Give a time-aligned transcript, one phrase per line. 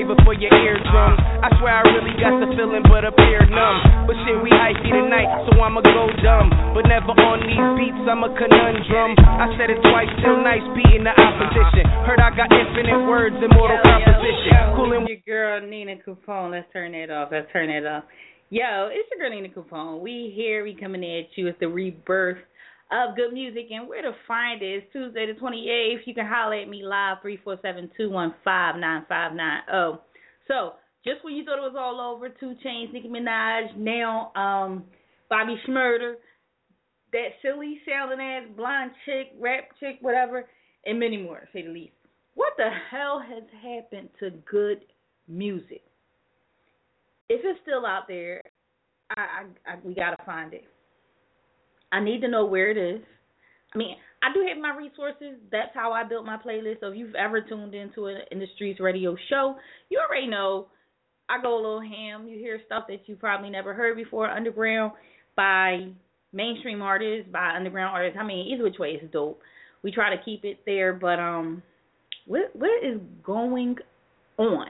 [0.00, 1.20] flavor for your eardrums.
[1.44, 4.08] I swear I really got the feeling, but appear numb.
[4.08, 6.48] But shit, we icy tonight, so I'ma go dumb.
[6.72, 9.20] But never on these beats, I'm a conundrum.
[9.20, 11.84] I said it twice, still nice beating the opposition.
[12.08, 14.72] Heard I got infinite words, immortal composition.
[14.72, 16.56] Coolin' your girl Nina Capone.
[16.56, 17.28] Let's turn that off.
[17.28, 18.04] Let's turn that off.
[18.48, 20.00] Yo, it's your girl Nina Capone.
[20.00, 22.40] We here, we coming at you with the rebirth
[22.92, 26.06] of good music and where to find it is Tuesday the 28th.
[26.06, 29.98] You can holler at me live 347-215-9590.
[30.48, 30.72] So,
[31.04, 34.84] just when you thought it was all over, 2 Chainz, Nicki Minaj, now um
[35.28, 36.14] Bobby Shmurda,
[37.12, 40.48] that silly sounding ass blonde chick, rap chick, whatever,
[40.84, 41.92] and many more, say the least.
[42.34, 44.80] What the hell has happened to good
[45.28, 45.82] music?
[47.28, 48.42] If it's still out there,
[49.16, 50.64] I, I, I we gotta find it.
[51.92, 53.02] I need to know where it is.
[53.74, 55.40] I mean, I do have my resources.
[55.50, 56.80] That's how I built my playlist.
[56.80, 59.56] So if you've ever tuned into an In the Streets radio show,
[59.88, 60.66] you already know
[61.28, 62.26] I go a little ham.
[62.28, 64.92] You hear stuff that you probably never heard before, underground
[65.36, 65.88] by
[66.32, 68.18] mainstream artists, by underground artists.
[68.20, 69.40] I mean, either which way is dope.
[69.82, 71.62] We try to keep it there, but um,
[72.26, 73.76] what what is going
[74.36, 74.66] on?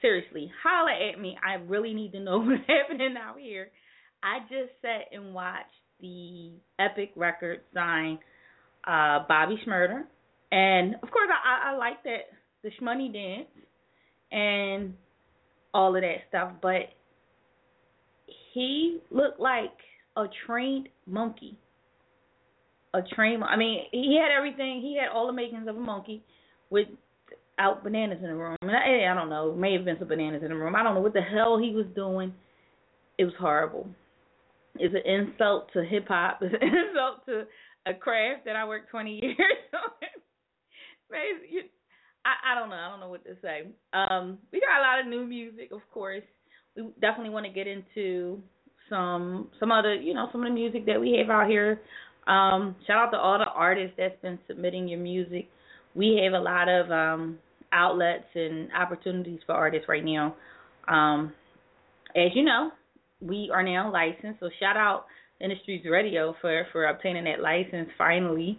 [0.00, 1.36] Seriously, holla at me.
[1.42, 3.68] I really need to know what's happening out here.
[4.22, 5.66] I just sat and watched
[6.02, 8.18] the Epic Records sign
[8.86, 10.02] uh, Bobby Shmurda,
[10.50, 12.28] and of course I, I, I like that
[12.62, 13.48] the Shmoney dance
[14.30, 14.92] and
[15.72, 16.90] all of that stuff, but
[18.52, 19.72] he looked like
[20.16, 21.56] a trained monkey.
[22.94, 24.82] A trained, I mean, he had everything.
[24.82, 26.22] He had all the makings of a monkey,
[26.68, 28.56] without bananas in the room.
[28.60, 29.54] And I, I don't know.
[29.54, 30.76] May have been some bananas in the room.
[30.76, 32.34] I don't know what the hell he was doing.
[33.16, 33.88] It was horrible
[34.78, 36.40] is an insult to hip hop.
[36.42, 37.44] It's an insult to
[37.86, 39.36] a craft that I worked 20 years
[39.74, 39.90] on.
[42.24, 42.76] I I don't know.
[42.76, 43.66] I don't know what to say.
[43.92, 46.22] Um, we got a lot of new music, of course.
[46.76, 48.40] We definitely want to get into
[48.88, 51.80] some some other, you know, some of the music that we have out here.
[52.26, 55.48] Um, shout out to all the artists that's been submitting your music.
[55.94, 57.38] We have a lot of um
[57.72, 60.36] outlets and opportunities for artists right now.
[60.88, 61.32] Um,
[62.14, 62.70] as you know,
[63.22, 64.40] we are now licensed.
[64.40, 65.06] So shout out
[65.40, 68.58] In the Streets Radio for for obtaining that license finally,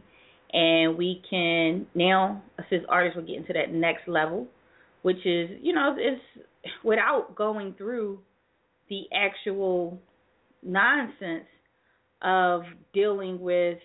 [0.51, 4.47] and we can now assist artists with getting to that next level,
[5.01, 6.22] which is you know it's
[6.84, 8.19] without going through
[8.90, 10.00] the actual
[10.62, 11.45] nonsense
[12.22, 12.63] of
[12.94, 13.78] dealing with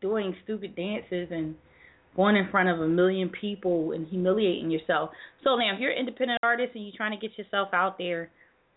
[0.00, 1.54] doing stupid dances and
[2.16, 5.10] going in front of a million people and humiliating yourself.
[5.44, 8.30] So now if you're an independent artist and you're trying to get yourself out there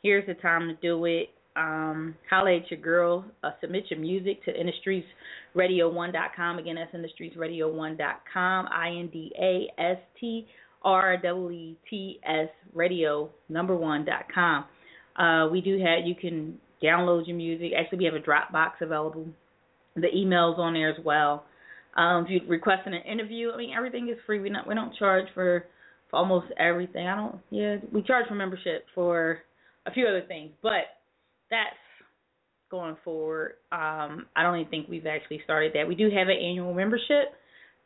[0.06, 1.30] here's the time to do it.
[1.56, 3.26] Um, holla at your girl.
[3.44, 6.60] Uh, submit your music to indastreetsradio1.com.
[6.60, 8.68] Again, that's indastreetsradio1.com.
[8.72, 10.46] I N D A S T
[10.84, 14.66] R W E T S radio number one dot com.
[15.18, 17.72] Uh, we do have you can download your music.
[17.76, 19.26] Actually, we have a Dropbox available.
[19.96, 21.46] The emails on there as well.
[21.98, 24.40] Um, if you're requesting an interview, I mean everything is free.
[24.40, 25.66] We not we don't charge for
[26.12, 27.08] for almost everything.
[27.08, 27.40] I don't.
[27.50, 29.40] Yeah, we charge for membership for
[29.85, 31.01] a few other things, but
[31.50, 31.75] that's
[32.72, 33.53] going forward.
[33.72, 35.88] Um, I don't even think we've actually started that.
[35.88, 37.34] We do have an annual membership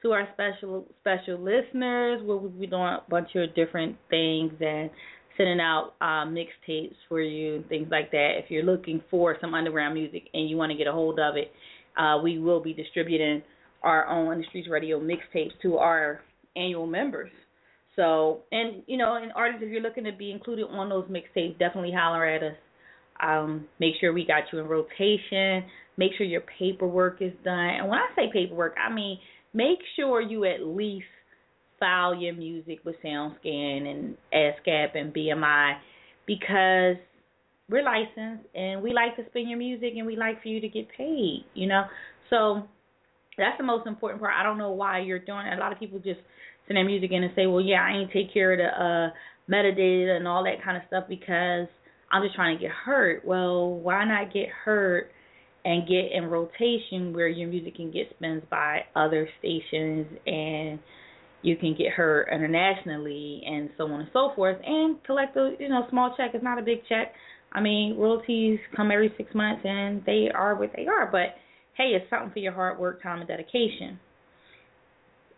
[0.02, 4.90] to our special special listeners where we'll be doing a bunch of different things and
[5.38, 8.32] sending out uh, mixtapes for you and things like that.
[8.44, 11.36] If you're looking for some underground music and you want to get a hold of
[11.36, 11.52] it,
[11.98, 13.42] uh, we will be distributing
[13.84, 16.22] our own In the Streets Radio mixtapes to our
[16.56, 17.32] annual members.
[18.00, 21.60] So, and you know, and artists, if you're looking to be included on those mixtapes,
[21.60, 22.56] definitely holler at us.
[23.22, 25.70] Um, make sure we got you in rotation.
[25.98, 27.58] Make sure your paperwork is done.
[27.58, 29.20] And when I say paperwork, I mean
[29.54, 31.08] make sure you at least
[31.78, 35.74] file your music with SoundScan and ASCAP and BMI
[36.26, 36.96] because
[37.70, 40.70] we're licensed and we like to spin your music and we like for you to
[40.70, 41.84] get paid, you know.
[42.30, 42.64] So
[43.38, 44.34] that's the most important part.
[44.38, 45.58] I don't know why you're doing it.
[45.58, 46.20] A lot of people just
[46.70, 49.10] send their music in and say, well, yeah, I ain't take care of the uh,
[49.52, 51.68] metadata and all that kind of stuff because
[52.12, 53.24] I'm just trying to get heard.
[53.26, 55.10] Well, why not get heard
[55.66, 60.80] and get in rotation where your music can get spins by other stations and
[61.42, 65.70] you can get heard internationally and so on and so forth and collect a you
[65.70, 66.32] know small check.
[66.34, 67.14] It's not a big check.
[67.52, 71.10] I mean, royalties come every six months and they are what they are.
[71.12, 71.36] But
[71.76, 74.00] hey, it's something for your hard work, time, and dedication.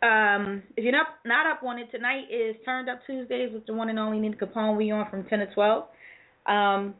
[0.03, 3.73] Um, if you're not not up on it, tonight is Turned Up Tuesdays with the
[3.73, 4.75] one and only Nina Capone.
[4.75, 5.85] We on from ten to twelve.
[6.47, 6.95] Um,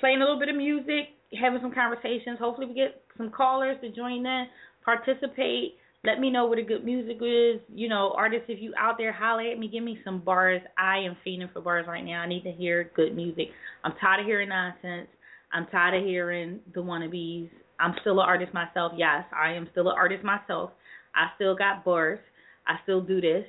[0.00, 2.38] playing a little bit of music, having some conversations.
[2.40, 4.46] Hopefully, we get some callers to join in,
[4.84, 5.74] participate.
[6.04, 7.60] Let me know what a good music is.
[7.72, 9.68] You know, artists, if you out there, holler at me.
[9.68, 10.60] Give me some bars.
[10.76, 12.20] I am feeding for bars right now.
[12.20, 13.46] I need to hear good music.
[13.84, 15.08] I'm tired of hearing nonsense.
[15.52, 17.50] I'm tired of hearing the wannabes.
[17.78, 18.92] I'm still an artist myself.
[18.96, 20.70] Yes, I am still an artist myself.
[21.14, 22.18] I still got bars.
[22.66, 23.44] I still do this.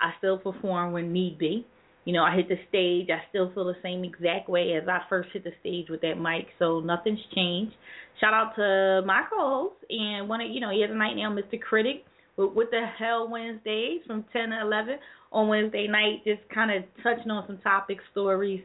[0.00, 1.66] I still perform when need be.
[2.04, 3.08] You know, I hit the stage.
[3.10, 6.20] I still feel the same exact way as I first hit the stage with that
[6.20, 6.46] mic.
[6.58, 7.72] So nothing's changed.
[8.20, 11.34] Shout out to my co-host and one of you know he has a night now,
[11.34, 11.60] Mr.
[11.60, 12.04] Critic,
[12.36, 14.96] with What the Hell Wednesdays from 10 to 11
[15.32, 18.62] on Wednesday night, just kind of touching on some topic stories,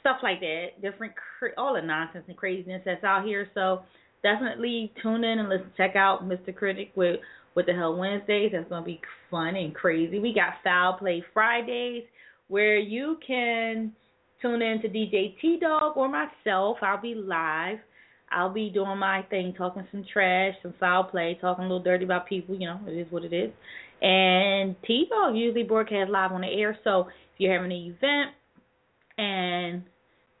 [0.00, 1.14] stuff like that, different
[1.56, 3.48] all the nonsense and craziness that's out here.
[3.54, 3.82] So
[4.22, 5.70] definitely tune in and listen.
[5.76, 6.54] Check out Mr.
[6.54, 7.20] Critic with
[7.54, 8.50] What the Hell Wednesdays.
[8.52, 10.18] That's gonna be fun and crazy.
[10.18, 12.04] We got Foul Play Fridays
[12.48, 13.92] where you can
[14.42, 16.76] tune in to DJ T Dog or myself.
[16.82, 17.78] I'll be live.
[18.30, 22.04] I'll be doing my thing, talking some trash, some foul play, talking a little dirty
[22.04, 22.54] about people.
[22.54, 23.50] You know, it is what it is.
[24.02, 26.76] And T Dog usually broadcasts live on the air.
[26.84, 28.34] So if you're having an event
[29.16, 29.82] and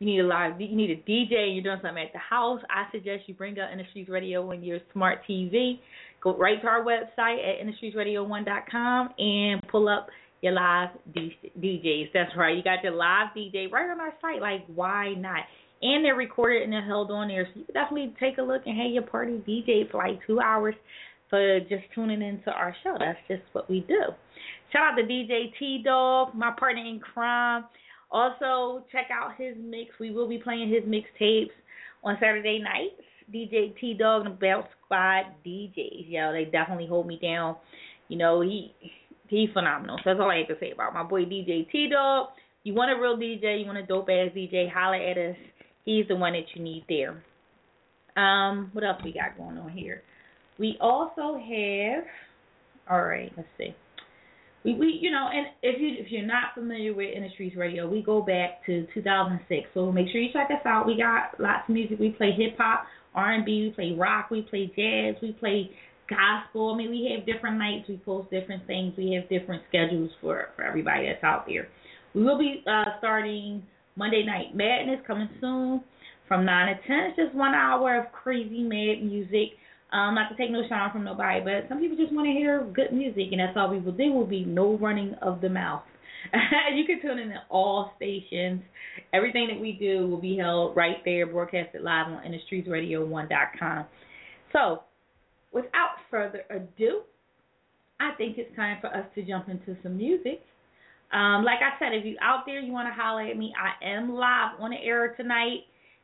[0.00, 2.60] you need a live, you need a DJ, and you're doing something at the house,
[2.68, 5.78] I suggest you bring up Industries Radio on your smart TV.
[6.24, 10.08] Go right to our website at indastreetsradio1.com and pull up
[10.40, 12.08] your live DJs.
[12.14, 12.56] That's right.
[12.56, 14.40] You got your live DJ right on our site.
[14.40, 15.44] Like, why not?
[15.82, 17.46] And they're recorded and they're held on there.
[17.52, 20.40] So you can definitely take a look and have your party DJ for like two
[20.40, 20.74] hours
[21.28, 22.96] for just tuning into our show.
[22.98, 24.00] That's just what we do.
[24.72, 27.64] Shout out to DJ T Dog, my partner in crime.
[28.10, 29.90] Also, check out his mix.
[30.00, 31.50] We will be playing his mixtapes
[32.02, 33.02] on Saturday nights.
[33.32, 36.06] DJ T Dog and the Belt Squad DJs.
[36.08, 37.56] Yo, they definitely hold me down.
[38.08, 38.74] You know, he
[39.28, 39.96] He's phenomenal.
[39.98, 42.28] So that's all I have to say about my boy DJ T Dog.
[42.62, 45.36] You want a real DJ, you want a dope ass DJ, holla at us.
[45.84, 47.22] He's the one that you need there.
[48.16, 50.02] Um, what else we got going on here?
[50.58, 52.04] We also have
[52.88, 53.74] all right, let's see.
[54.64, 58.02] We we you know, and if you if you're not familiar with Industries Radio, we
[58.02, 59.68] go back to 2006.
[59.74, 60.86] So make sure you check us out.
[60.86, 61.98] We got lots of music.
[61.98, 65.70] We play hip hop, R&B, we play rock, we play jazz, we play
[66.08, 66.72] gospel.
[66.74, 67.88] I mean, we have different nights.
[67.88, 68.94] We post different things.
[68.96, 71.68] We have different schedules for for everybody that's out there.
[72.14, 73.62] We will be uh, starting
[73.96, 75.82] Monday Night Madness coming soon
[76.28, 77.10] from nine to ten.
[77.10, 79.58] It's just one hour of crazy mad music.
[79.92, 82.66] Um, not to take no shine from nobody, but some people just want to hear
[82.74, 84.12] good music, and that's all we will do.
[84.12, 85.82] Will be no running of the mouth.
[86.74, 88.62] you can tune in to all stations.
[89.12, 93.86] Everything that we do will be held right there, broadcasted live on IndaStreetsRadio1.com.
[94.52, 94.82] So
[95.52, 97.02] without further ado,
[98.00, 100.42] I think it's time for us to jump into some music.
[101.12, 103.84] Um, like I said, if you out there, you want to holler at me, I
[103.84, 105.60] am live on the air tonight.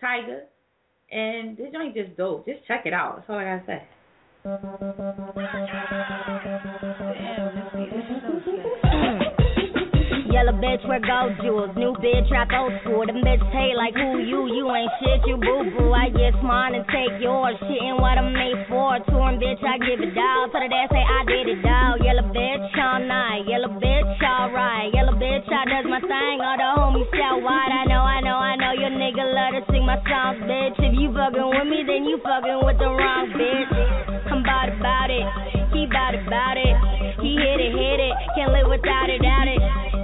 [0.00, 0.44] Tiger,
[1.10, 2.46] And this joint just dope.
[2.46, 3.16] Just check it out.
[3.16, 3.82] That's all I gotta say.
[10.32, 13.04] Yellow bitch wear gold jewels, new bitch rap old school.
[13.04, 15.92] Them bitch hate like who you, you ain't shit, you boo boo.
[15.92, 18.96] I get mine and take yours, shit ain't what I'm made for.
[19.12, 20.48] Torn bitch, I give it dog.
[20.48, 22.00] Put it ass say I did it dog.
[22.00, 24.88] Yellow bitch all night, yellow bitch alright.
[24.96, 27.68] Yellow bitch I does my thing, all the homies shout wide.
[27.68, 30.80] I know, I know, I know your nigga love to sing my songs, bitch.
[30.80, 33.68] If you fucking with me, then you fucking with the wrong bitch.
[34.32, 35.28] I'm about about it,
[35.76, 36.74] he about about it.
[37.20, 39.61] He hit it, hit it, can't live without it, doubt it.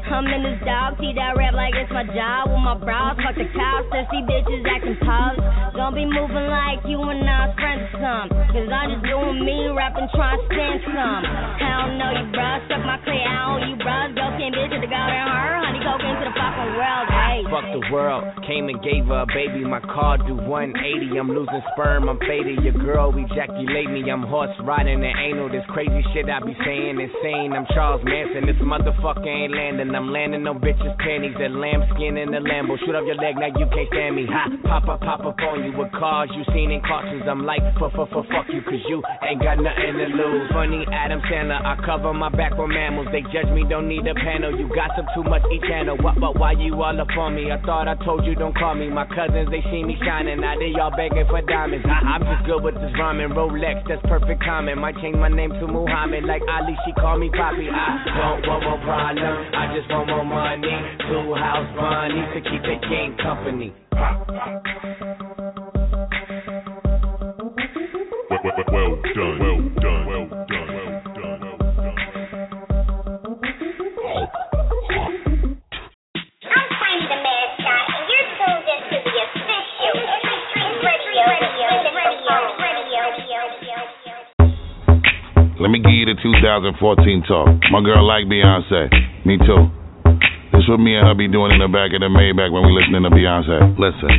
[0.09, 2.51] I'm in this dog see that rap like it's my job.
[2.51, 5.39] With my brows, fuck the cows, thirsty bitches acting pubs.
[5.77, 8.29] Gonna be moving like you and I friends some.
[8.51, 11.23] Cause I'm just doing me, rapping, trying to stand some.
[11.23, 12.59] I don't know you, bruh.
[12.67, 14.17] Suck my I own you, bruh.
[14.17, 15.55] Go can bitch at the golden her.
[15.63, 17.39] Honey, go into the fucking world, hey.
[17.53, 18.23] Fuck the world.
[18.49, 19.63] Came and gave her a baby.
[19.65, 21.15] My car do 180.
[21.15, 22.65] I'm losing sperm, I'm faded.
[22.65, 24.09] Your girl ejaculate me.
[24.11, 25.49] I'm horse riding and anal.
[25.49, 27.53] This crazy shit I be saying insane.
[27.53, 28.49] I'm Charles Manson.
[28.49, 29.95] This motherfucker ain't landing.
[29.99, 32.79] I'm landing on bitches' panties and lambskin in the Lambo.
[32.87, 34.31] Shoot up your leg, now you can't stand me.
[34.31, 37.27] Ha, pop up, pop up on you with cars you seen in cartoons.
[37.27, 40.47] I'm like, fuck, fuck, fuck, fuck you, cause you ain't got nothing to lose.
[40.55, 43.11] Funny Adam Sandler, I cover my back with mammals.
[43.11, 44.55] They judge me, don't need a panel.
[44.55, 45.99] You gossip too much each channel.
[45.99, 47.51] What, but why you all up on me?
[47.51, 48.87] I thought I told you don't call me.
[48.95, 50.39] My cousins, they see me shining.
[50.47, 51.83] Now they all begging for diamonds.
[51.91, 53.35] I, I'm just good with this rhyming.
[53.35, 54.79] Rolex, that's perfect timing.
[54.79, 56.23] Might change my name to Muhammad.
[56.23, 57.67] Like Ali, she call me Poppy.
[57.67, 59.35] I don't want more problem.
[59.59, 60.69] I just want more money.
[61.09, 63.73] Two house bunny to keep the king company.
[68.71, 70.49] well done, well done, well done.
[85.61, 87.49] Let me give you the 2014 talk.
[87.73, 88.89] My girl like Beyonce.
[89.27, 89.78] Me too.
[90.59, 92.75] This what me and her be doing in the back of the Maybach when we
[92.75, 93.79] listening to Beyonce.
[93.79, 94.11] Listen.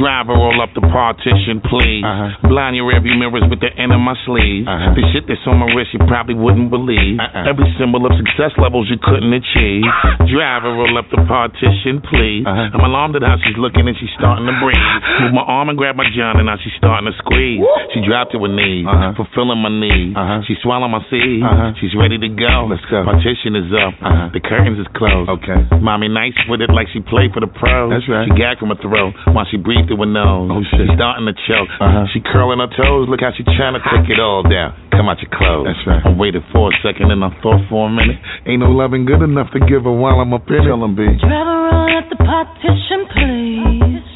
[0.00, 2.00] Driver, roll up the partition, please.
[2.00, 2.48] Uh-huh.
[2.48, 4.64] Blind your rearview mirrors with the end of my sleeve.
[4.64, 4.96] Uh-huh.
[4.96, 7.20] The shit that's on my wrist you probably wouldn't believe.
[7.20, 7.44] Uh-uh.
[7.44, 9.84] Every symbol of success levels you couldn't achieve.
[10.32, 12.48] Driver, roll up the partition, please.
[12.48, 12.72] Uh-huh.
[12.72, 14.80] I'm alarmed at how she's looking and she's starting to breathe.
[15.20, 17.60] Move my arm and grab my john and now she's starting to squeeze.
[17.92, 19.12] She dropped to her knees, Uh-huh.
[19.20, 20.16] fulfilling my needs.
[20.16, 20.40] Uh-huh.
[20.48, 21.44] She swallowed my seed.
[21.44, 21.76] Uh-huh.
[21.76, 22.72] She's ready to go.
[22.72, 23.04] Let's go.
[23.04, 23.92] Partition is up.
[24.00, 24.32] Uh-huh.
[24.32, 25.28] The curtains is closed.
[25.28, 25.60] Okay.
[25.76, 27.92] Mommy nice with it like she played for the pros.
[27.92, 28.24] That's right.
[28.24, 30.46] She gagged from her throat while she breathed through her nose.
[30.46, 30.86] Oh, shit.
[30.86, 31.66] She's starting to choke.
[31.82, 32.06] Uh-huh.
[32.14, 33.10] She curling her toes.
[33.10, 34.78] Look how she trying to take it all down.
[34.94, 35.66] Come out your clothes.
[35.66, 36.06] That's right.
[36.06, 38.22] I waited for a second and I thought for a minute.
[38.46, 40.70] Ain't no loving good enough to give her while I'm up in it.
[40.70, 41.02] Tell him, B.
[41.18, 44.06] Drive around at the partition, please.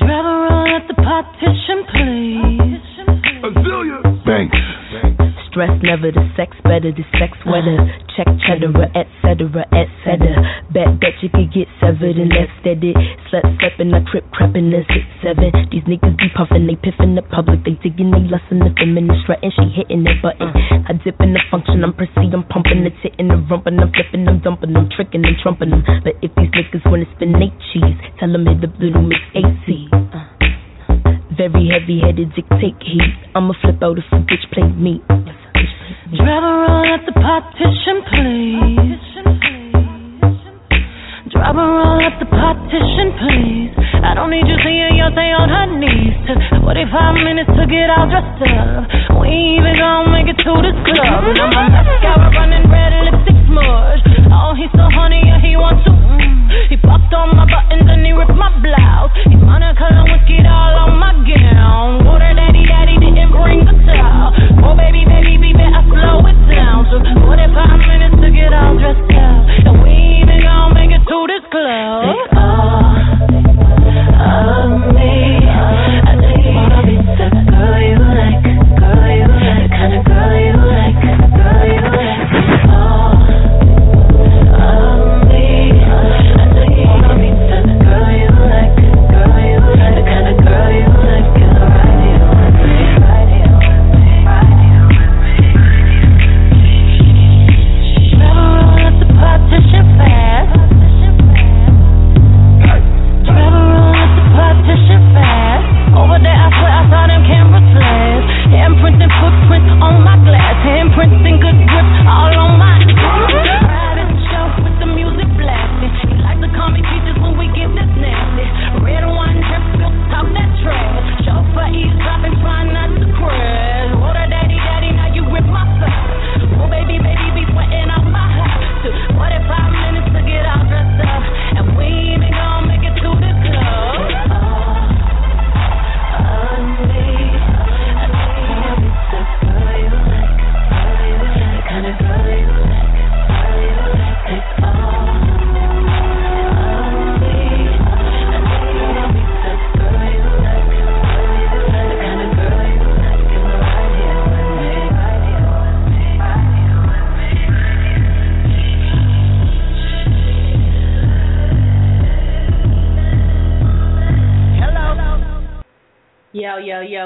[0.00, 2.80] Drive around at the partition, please.
[4.24, 4.56] Banks.
[5.52, 7.76] Stress never, the sex better, the sex wetter.
[8.16, 10.40] Check cheddar, et cetera, et cetera.
[10.72, 12.96] Bet, that you could get severed and left steady.
[13.28, 15.52] Slept, stepping, I trip, crepping, and six, seven.
[15.68, 19.52] These niggas be puffing, they piffing the public, they digging, they lusting, the feminist strutting,
[19.52, 20.56] she hitting the button.
[20.88, 24.24] I dip in the function, I'm proceed, I'm pumping, it's hitting the rumping, I'm flipping,
[24.24, 25.84] I'm dumping, I'm tricking, I'm trumping them.
[26.00, 29.92] But if these niggas wanna spin they cheese, tell them hit the little mix AC.
[31.36, 33.04] Very heavy headed, dictate heat.
[33.36, 35.04] I'ma flip out if a bitch play me.
[36.16, 39.00] Drive around at the partition, please.
[41.32, 43.91] Drive around at the partition, please.
[44.02, 46.14] I don't need you seeing your thing on her knees.
[46.26, 48.90] Took 45 minutes to get all dressed up.
[49.22, 51.22] We ain't even gonna make it to this club.
[51.38, 54.02] My mascara running red, lipstick smudge.
[54.34, 55.94] Oh, he's so honey, yeah, he wants to.
[55.94, 56.68] Mm.
[56.68, 59.14] He popped on my buttons and he ripped my blouse.
[59.22, 62.02] He's Monica Lewinsky all on my gown.
[62.02, 64.34] Water daddy, daddy didn't bring the towel.
[64.66, 66.90] Oh, baby, baby, baby, I slow it down.
[66.90, 69.70] So 45 minutes to get all dressed up.
[69.70, 72.02] And we ain't even gonna make it to this club.
[72.02, 73.01] Take all
[77.50, 78.42] girl you like,
[79.60, 80.81] the kind of girl you like,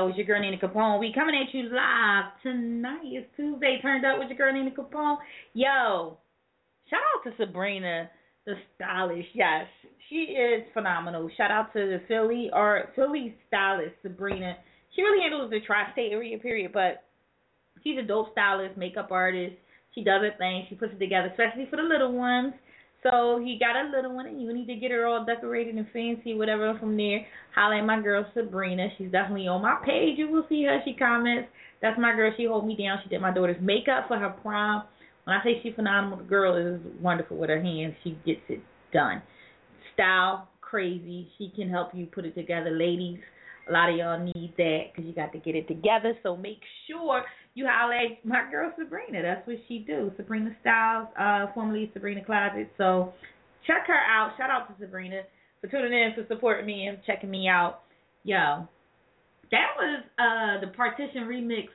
[0.09, 1.01] it's your girl Nina Capone.
[1.01, 3.01] We coming at you live tonight.
[3.05, 3.79] It's Tuesday.
[3.83, 5.17] Turned up with your girl Nina Capone.
[5.55, 6.19] Yo,
[6.89, 8.09] shout out to Sabrina,
[8.45, 9.29] the stylist.
[9.35, 9.67] Yes,
[10.09, 11.29] she is phenomenal.
[11.37, 14.57] Shout out to the Philly or Philly stylist, Sabrina.
[14.95, 16.73] She really handles the tri-state area, period.
[16.73, 17.03] But
[17.83, 19.57] she's a dope stylist, makeup artist.
[19.95, 20.67] She does her thing.
[20.69, 22.55] She puts it together, especially for the little ones.
[23.09, 25.87] So he got a little one, and you need to get her all decorated and
[25.93, 26.77] fancy, whatever.
[26.81, 28.89] From there, holla at my girl Sabrina.
[28.99, 30.19] She's definitely on my page.
[30.19, 30.81] You will see her.
[30.85, 31.49] She comments.
[31.81, 32.33] That's my girl.
[32.37, 32.99] She hold me down.
[33.05, 34.83] She did my daughter's makeup for her prom.
[35.25, 37.95] When I say she's phenomenal, the girl is wonderful with her hands.
[38.03, 38.61] She gets it
[38.93, 39.23] done.
[39.95, 41.29] Style crazy.
[41.39, 43.21] She can help you put it together, ladies.
[43.69, 46.15] A lot of y'all need that because you got to get it together.
[46.23, 47.23] So make sure
[47.57, 49.23] you holler at my girl Sabrina.
[49.23, 50.13] That's what she do.
[50.17, 52.71] Sabrina Styles, uh, formerly Sabrina Closet.
[52.77, 53.15] So
[53.67, 54.35] check her out.
[54.37, 55.23] Shout out to Sabrina
[55.61, 57.81] for tuning in, for supporting me and checking me out.
[58.25, 58.69] Yo,
[59.51, 61.69] that was uh the partition remix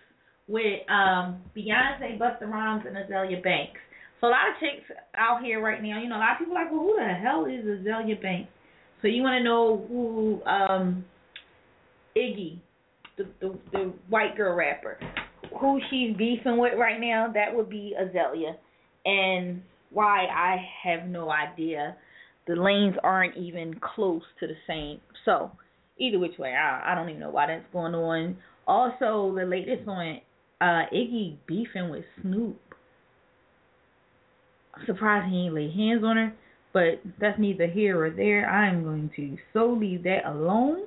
[0.48, 3.80] with um Beyonce, Busta Rhymes, and Azealia Banks.
[4.20, 4.86] So a lot of chicks
[5.16, 7.12] out here right now, you know, a lot of people are like, well, who the
[7.12, 8.52] hell is Azealia Banks?
[9.02, 11.06] So you want to know who um
[12.16, 12.60] Iggy,
[13.18, 15.00] the, the the white girl rapper,
[15.60, 17.32] who she's beefing with right now?
[17.34, 18.56] That would be Azealia,
[19.06, 21.96] and why I have no idea.
[22.48, 25.00] The lanes aren't even close to the same.
[25.26, 25.52] So
[25.98, 28.38] either which way, I I don't even know why that's going on.
[28.68, 30.22] Also, the latest on
[30.60, 32.60] uh Iggy beefing with Snoop.
[34.74, 36.34] I'm surprised he ain't laid hands on her,
[36.74, 38.50] but that's neither here or there.
[38.50, 40.86] I am going to so leave that alone.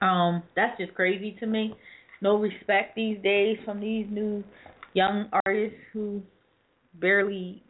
[0.00, 1.74] Um, that's just crazy to me.
[2.20, 4.42] No respect these days from these new
[4.94, 6.22] young artists who
[6.94, 7.62] barely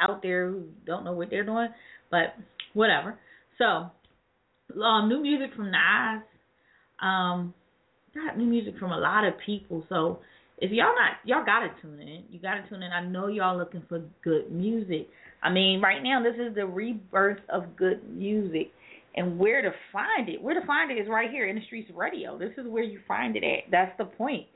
[0.00, 1.68] out there who don't know what they're doing,
[2.10, 2.34] but
[2.72, 3.18] whatever.
[3.58, 3.90] So,
[4.80, 6.22] um, new music from Nas.
[7.00, 7.54] Um,
[8.14, 9.84] got new music from a lot of people.
[9.88, 10.20] So
[10.58, 12.24] if y'all not y'all gotta tune in.
[12.30, 12.92] You gotta tune in.
[12.92, 15.08] I know y'all looking for good music.
[15.42, 18.72] I mean, right now this is the rebirth of good music.
[19.16, 20.42] And where to find it?
[20.42, 22.36] Where to find it is right here in the streets radio.
[22.36, 23.70] This is where you find it at.
[23.70, 24.46] That's the point.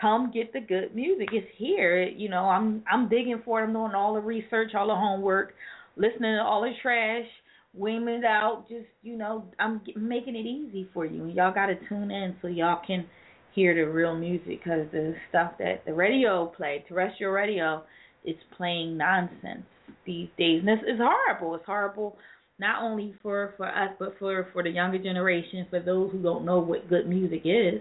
[0.00, 1.28] Come get the good music.
[1.32, 2.02] It's here.
[2.02, 3.64] You know, I'm I'm digging for it.
[3.64, 5.54] I'm doing all the research, all the homework,
[5.96, 7.26] listening to all the trash,
[7.74, 8.66] weighing it out.
[8.68, 11.24] Just you know, I'm making it easy for you.
[11.24, 13.06] And y'all got to tune in so y'all can
[13.54, 17.82] hear the real music because the stuff that the radio play, terrestrial radio,
[18.24, 19.64] is playing nonsense
[20.04, 20.60] these days.
[20.60, 21.54] And this is horrible.
[21.54, 22.16] It's horrible
[22.58, 26.44] not only for for us but for for the younger generation, for those who don't
[26.44, 27.80] know what good music is.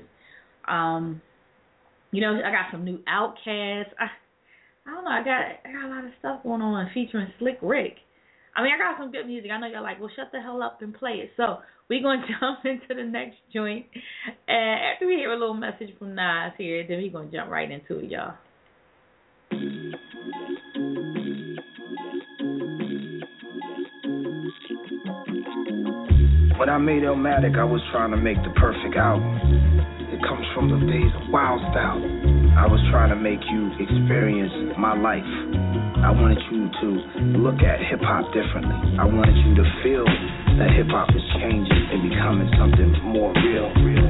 [0.67, 1.21] Um,
[2.11, 4.07] you know, I got some new outcasts I
[4.87, 5.11] I don't know.
[5.11, 7.95] I got I got a lot of stuff going on featuring Slick Rick.
[8.55, 9.51] I mean, I got some good music.
[9.51, 11.31] I know y'all like, well, shut the hell up and play it.
[11.35, 11.57] So
[11.89, 13.85] we're going to jump into the next joint.
[14.47, 17.51] And after we hear a little message from Nas here, then we're going to jump
[17.51, 18.35] right into it, y'all.
[26.55, 29.27] When I made Illmatic, I was trying to make the perfect album.
[30.07, 31.99] It comes from the days of Wild Style.
[32.55, 35.27] I was trying to make you experience my life.
[35.99, 36.87] I wanted you to
[37.43, 38.71] look at hip hop differently.
[38.95, 40.07] I wanted you to feel
[40.55, 43.67] that hip hop is changing and becoming something more real.
[43.83, 44.07] real.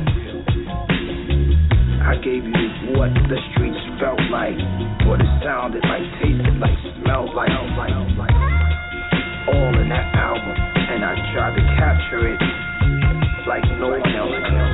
[2.05, 4.61] I gave you what the streets felt like,
[5.09, 7.49] what it sounded like, tasted like, smelled like.
[9.49, 12.39] All in that album and I tried to capture it
[13.47, 14.64] like no one else.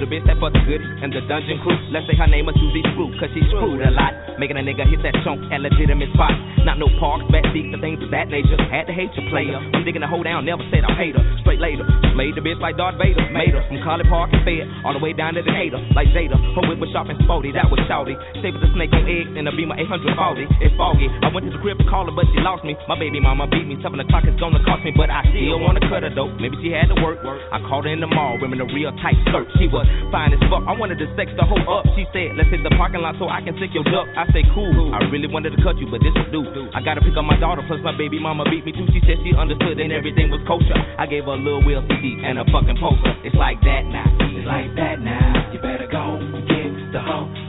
[0.00, 0.08] Rendezvous.
[0.08, 0.59] Was it the bitch that for the goody
[1.02, 1.76] and the dungeon crew?
[1.90, 4.12] Let's say her name was Susie Screw, cause she screwed a lot.
[4.38, 6.36] Making a nigga hit that chunk at legitimate spots.
[6.64, 8.56] Not no parks, backseat, the things of that nature.
[8.68, 9.56] Had to hate your player.
[9.56, 11.24] I'm digging the hoe down, never said I hate her.
[11.40, 11.84] Straight later.
[12.12, 13.20] Slayed the bitch like Darth Vader.
[13.32, 15.80] Made her from College Park and Fed all the way down to the hater.
[15.96, 16.36] Like Zeta.
[16.36, 18.16] Her whip was sharp and sporty, that was shouty.
[18.40, 20.42] With the snake on eggs and a beamer 840.
[20.58, 21.06] It's foggy.
[21.22, 22.74] I went to the crib to call her, but she lost me.
[22.90, 23.78] My baby mama beat me.
[23.78, 26.34] 7 o'clock is gonna cost me, but I still wanna cut her though.
[26.42, 27.22] Maybe she had to work.
[27.22, 29.46] I called her in the mall, wearing a real tight skirt.
[29.56, 30.66] She was fine as fuck.
[30.66, 31.86] I wanted to sex the whole up.
[31.94, 34.10] She said, let's hit the parking lot so I can sick your duck.
[34.18, 34.90] I say, cool.
[34.90, 36.66] I really wanted to cut you, but this will do.
[36.74, 38.90] I gotta pick up my daughter, plus my baby mama beat me too.
[38.90, 40.74] She said she understood and everything was kosher.
[40.98, 43.14] I gave her a little Will CD and a fucking poster.
[43.22, 44.10] It's like that now.
[44.34, 45.54] It's like that now.
[45.54, 46.18] You better go
[46.50, 47.39] get the hoe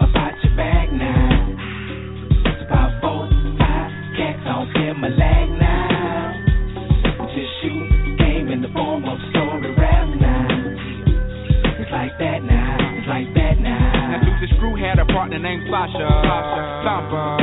[15.52, 16.08] named Sasha.
[16.24, 16.82] Sasha.
[16.86, 17.41] Samba.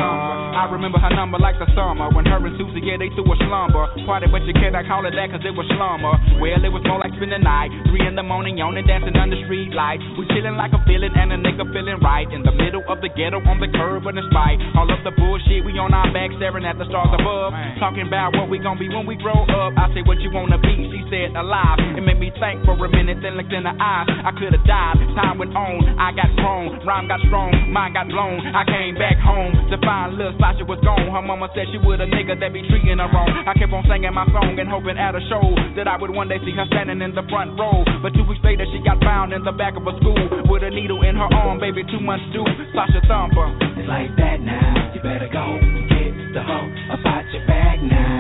[0.68, 3.24] I I remember her number like the summer when her and Susie, yeah, they threw
[3.24, 3.88] a slumber.
[4.04, 6.12] Party, but you cannot call it that cause it was slumber.
[6.36, 7.72] Well, it was more like spending the night.
[7.88, 10.04] Three in the morning, yawning, dancing under street lights.
[10.20, 12.28] We chilling like a feeling and a nigga feeling right.
[12.28, 14.60] In the middle of the ghetto on the curb in the spite.
[14.76, 17.56] All of the bullshit, we on our back staring at the stars above.
[17.80, 19.72] Talking about what we gon' be when we grow up.
[19.72, 21.80] I say what you wanna be, she said alive.
[21.96, 24.04] It made me think for a minute, then looked in the eyes.
[24.04, 25.00] I could've died.
[25.16, 28.44] Time went on, I got grown, rhyme got strong, mind got blown.
[28.52, 31.06] I came back home to find little Sasha was gone.
[31.06, 33.30] Her mama said she would a nigga that be treating her wrong.
[33.46, 36.26] I kept on singing my song and hoping at a show that I would one
[36.26, 37.86] day see her standing in the front row.
[38.02, 40.18] But two weeks later, she got found in the back of a school
[40.50, 41.62] with a needle in her arm.
[41.62, 42.42] Baby, two months due.
[42.74, 43.54] Sasha Thumper.
[43.78, 44.90] It's like that now.
[44.90, 45.46] You better go
[45.94, 48.18] get the hoe about your bag now.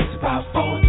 [0.00, 0.79] It's about four,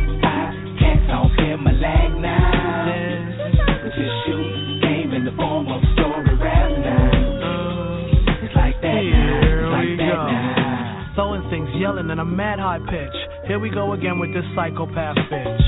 [12.32, 13.18] mad high pitch.
[13.46, 15.66] Here we go again with this psychopath bitch.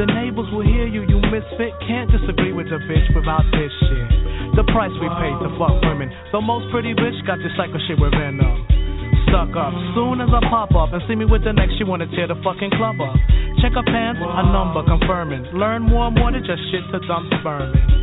[0.00, 1.76] The neighbors will hear you, you misfit.
[1.84, 4.08] Can't disagree with the bitch without this shit.
[4.56, 6.08] The price we pay to fuck women.
[6.32, 8.64] The most pretty bitch got this psycho shit with venom.
[9.28, 9.74] Stuck up.
[9.92, 12.40] Soon as I pop up and see me with the next, she wanna tear the
[12.40, 13.14] fucking club up.
[13.60, 15.44] Check her pants, a number confirming.
[15.52, 17.97] Learn more, and more than just shit to dump sperm in.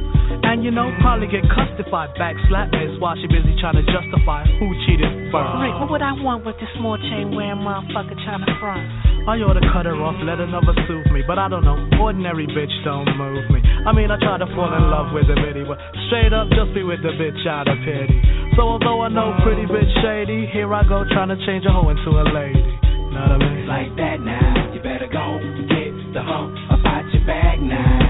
[0.56, 3.84] And you know, probably get cussed if I backslap miss while she busy trying to
[3.92, 5.52] justify who cheated first.
[5.60, 8.88] Rick, what would I want with this small chain wearing motherfucker trying to front?
[9.28, 11.28] I ought to cut her off, let another soothe me.
[11.28, 13.60] But I don't know, ordinary bitch don't move me.
[13.84, 15.76] I mean, I try to fall in love with a bitty, but
[16.08, 18.16] straight up just be with the bitch out of pity.
[18.56, 21.92] So although I know pretty bitch shady, here I go trying to change a hoe
[21.92, 22.64] into a lady.
[23.12, 23.68] Know what I mean?
[23.68, 24.72] Like that now.
[24.72, 25.36] You better go
[25.68, 28.05] get the hoe about your bag now.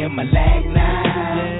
[0.00, 1.59] Cats my lag now.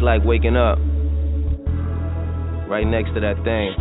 [0.00, 0.78] I just like waking up
[2.72, 3.76] right next to that thing,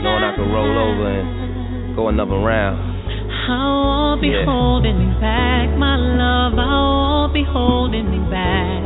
[0.00, 2.80] knowing I can roll over and go another round.
[2.80, 4.44] I won't be Yeah.
[4.46, 6.58] holding me back, my love.
[6.58, 8.82] I won't be holding me back.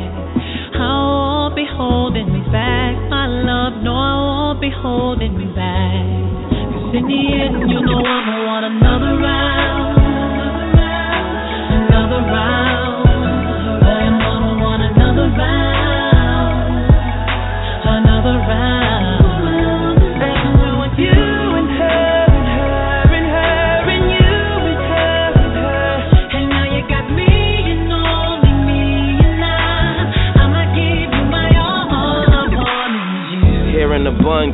[0.75, 3.75] I won't be holding me back, my love.
[3.85, 6.03] No, I won't be holding me back.
[6.51, 9.99] 'Cause in the end, you know I'ma want another round,
[11.87, 12.72] another round.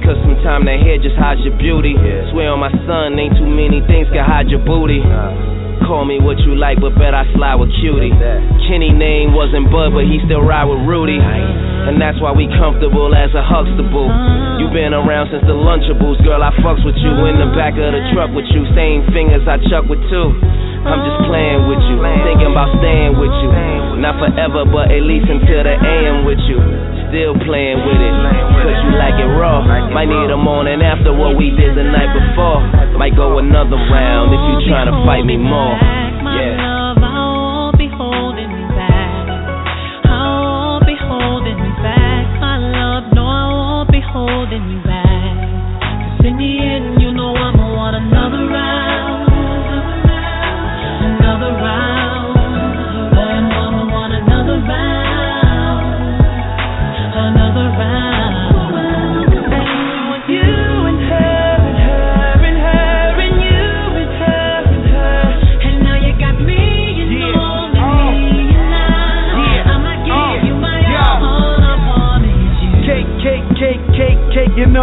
[0.08, 1.94] Cause sometimes that hair just hides your beauty.
[2.30, 5.00] Swear on my son, ain't too many things can hide your booty.
[5.88, 8.12] Call me what you like, but bet I slide with cutie.
[8.68, 11.16] Kenny name wasn't Bud, but he still ride with Rudy.
[11.16, 14.12] And that's why we comfortable as a Huxtable.
[14.60, 16.44] You been around since the Lunchables, girl.
[16.44, 18.68] I fucks with you in the back of the truck with you.
[18.76, 20.28] Same fingers I chuck with too.
[20.84, 23.48] I'm just playing with you, thinking about staying with you.
[23.96, 26.60] Not forever, but at least until the AM with you.
[27.08, 28.14] Still playing with it,
[28.60, 29.64] cause you like it raw.
[29.64, 32.60] Might need a morning after what we did the night before.
[33.00, 35.72] Might go another round if you trying to fight me more.
[36.36, 36.60] Yeah.
[36.60, 39.24] Love, I won't be holding me back.
[40.04, 43.04] I won't be holding me back, my love.
[43.16, 45.32] No, I won't be holding me back.
[45.80, 46.97] 'Cause in the end,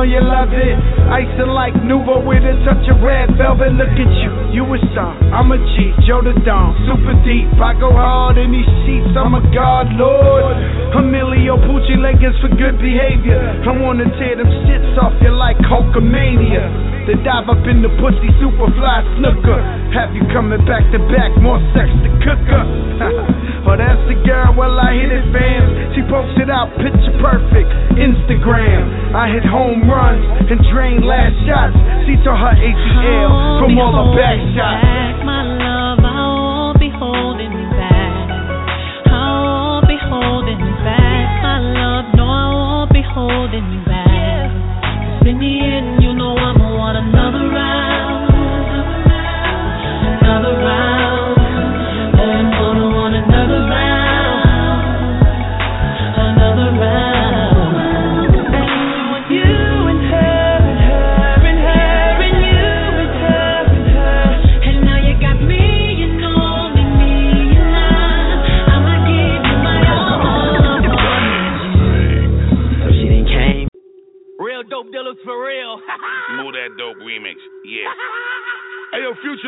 [0.06, 0.78] you love it.
[1.10, 3.74] Ice like Nuvo with a touch of red velvet.
[3.74, 5.14] Look at you, you a star.
[5.34, 7.50] I'm a G, Joe the Don, super deep.
[7.58, 9.14] I go hard in these sheets.
[9.18, 10.56] I'm a god lord.
[10.96, 13.42] Emilio Pucci leggings for good behavior.
[13.66, 16.95] I wanna tear them shits off you like Hulkamania.
[17.06, 19.62] Then dive up in the pussy, super fly snooker.
[19.94, 22.64] Have you coming back to back, more sex to cook cooker.
[23.70, 25.94] oh, that's the girl, well, I hit it, fans.
[25.94, 29.14] She posted out picture perfect, Instagram.
[29.14, 31.78] I hit home runs and drained last shots.
[32.10, 34.95] She tore her ACL from all the back shots.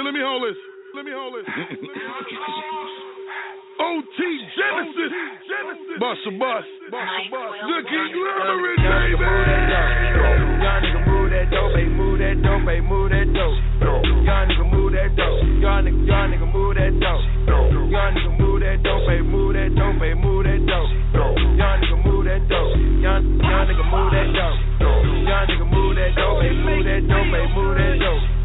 [0.08, 0.56] Let me hold this.
[0.96, 1.44] Let me hold this.
[3.76, 4.20] OT
[4.56, 5.12] Genesis.
[6.00, 6.64] Bust a bus.
[6.88, 9.28] Looking glamorous, baby.
[10.64, 13.60] Young nigga move that dope, baby, move that dope, baby, move that dope.
[14.24, 15.44] Young nigga move that dope.
[15.60, 17.28] Young nigga, young nigga move that dope.
[17.92, 20.88] Young nigga move that dope, baby, move that dope, baby, move that dope.
[21.60, 22.80] Young nigga move that dope.
[23.04, 24.56] Young nigga move that dope.
[24.80, 28.37] Young nigga move that dope, baby, move that dope, baby, move that dope.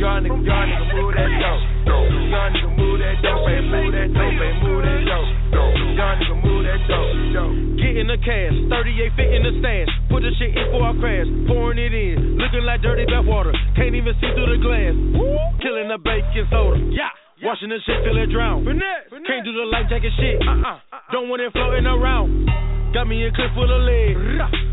[0.00, 0.80] Young nigga move that dope.
[0.80, 2.08] Young nigga, move that dope.
[2.32, 5.28] Young nigga move that dope, baby, move that dope, baby, move that dope.
[5.52, 7.60] Young nigga move that dope.
[7.76, 9.92] Get in the cash, 38 fit in the stash.
[10.08, 11.28] Put the shit in for I crash.
[11.44, 13.52] Pouring it in, looking like dirty bath water.
[13.76, 14.96] Can't even see through the glass.
[15.60, 16.80] Killing the baking soda.
[16.88, 17.12] Yeah.
[17.44, 18.64] Washing the shit till it drown.
[18.64, 20.40] Can't do the life jacket shit.
[20.44, 20.80] Uh-uh.
[21.12, 22.48] Don't want it floating around.
[22.92, 24.18] Got me a clip full of lead.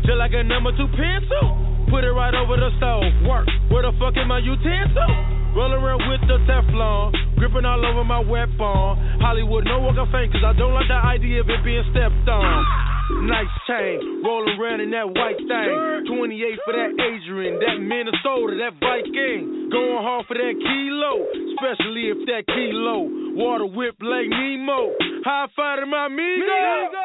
[0.02, 1.54] Just like a number two pencil.
[1.86, 3.06] Put it right over the stove.
[3.24, 3.46] Work.
[3.70, 5.38] Where the fuck is my utensil?
[5.54, 9.22] Rolling around with the Teflon, gripping all over my weapon.
[9.22, 12.28] Hollywood, no walk of fame, cause I don't like the idea of it being stepped
[12.28, 12.97] on.
[13.08, 15.72] Nice chain, rolling around in that white thing.
[16.12, 19.72] 28 for that Adrian, that Minnesota, that Viking.
[19.72, 21.24] Going hard for that kilo,
[21.56, 23.08] especially if that kilo.
[23.32, 24.92] Water whip like Nemo.
[25.24, 26.52] High five to my amigo.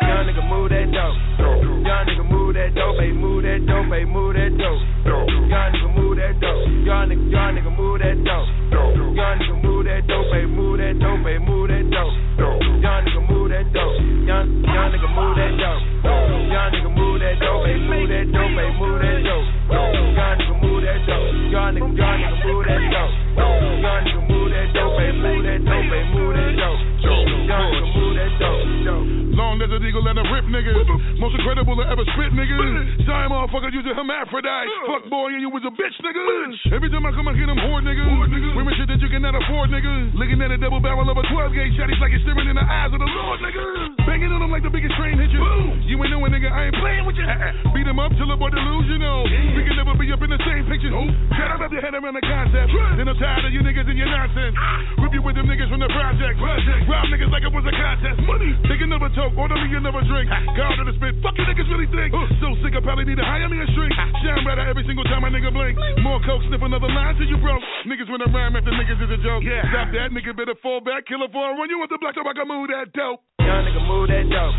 [0.03, 1.15] Young nigga move that dope.
[1.87, 4.77] Young nigga move that dope, baby, move that dope, baby, move that dope.
[5.49, 6.69] Young nigga move that dope.
[6.85, 8.45] Young nigga, young nigga move that dope.
[8.69, 12.13] Young nigga move that dope, baby, move that dope, baby, move that dope.
[12.37, 13.97] Young nigga move that dope.
[14.29, 15.81] Young young nigga move that dope.
[16.05, 19.49] Young nigga move that dope, baby, move that dope, baby, move that dope.
[19.73, 21.25] Young nigga move that dope.
[21.49, 23.13] Young nigga, young nigga move that dope.
[23.33, 26.77] Young nigga move that dope, baby, move that dope, baby, move that dope.
[27.01, 29.32] Young nigga move that dope, dope.
[29.33, 31.17] Long as an eagle and a rip, niggas.
[31.17, 33.05] Most incredible to ever spit, niggas.
[33.05, 34.69] Giant motherfucker using hermaphrodite.
[34.85, 36.21] Fuck boy, and you was a bitch, nigga.
[36.69, 38.53] Every time I come, I get them whore, niggas.
[38.53, 40.13] Women shit that you cannot afford, nigga.
[40.13, 42.57] Looking at a double barrel of a 12 gauge shot, it's like it's staring in
[42.57, 44.05] the eyes of the Lord, nigga.
[44.05, 45.41] Banging on them like the biggest train hit you.
[45.89, 47.25] You ain't knowing, nigga, I ain't playing with you.
[47.73, 49.25] Beat him up till the boy delusional.
[49.57, 50.93] We can never be up in the same picture.
[50.93, 52.69] Shut up, your head around the concept.
[53.01, 54.53] And I'm tired of you niggas and your nonsense.
[55.01, 56.37] Rip you with them niggas from the project.
[56.37, 58.21] Rob niggas like it was a contest.
[58.29, 58.53] Money.
[58.69, 60.27] Take another toke, order me another drink.
[60.27, 61.15] God to the spit.
[61.23, 62.12] Fuck you niggas really think.
[62.43, 63.95] So sick, I probably need to hire me a shrink.
[64.19, 65.79] Shine brighter every single time my nigga blink.
[66.03, 67.63] More coke, sniff another line till you broke.
[67.88, 69.43] Niggas wanna rhyme after niggas is a joke.
[69.43, 69.63] Yeah.
[69.71, 71.07] Stop that, nigga better fall back.
[71.07, 73.23] Kill a for run you with the black top, I can move that dope.
[73.39, 74.55] Young nigga move that dope.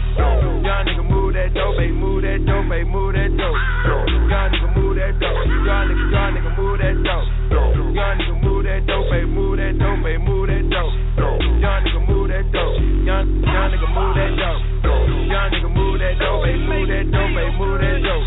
[0.64, 3.58] Young nigga move that dope, baby, move that dope, baby, move that dope.
[3.84, 5.46] Young nigga move that dope.
[5.66, 7.26] Young nigga, young nigga move that dope.
[7.50, 10.94] Young nigga move that dope, baby, move that dope, baby, move that dope.
[11.18, 12.78] Young nigga move that dope.
[13.04, 14.62] Young young nigga move that dope.
[14.84, 18.26] Young nigga move that dope, baby, move that dope, baby, move that dope.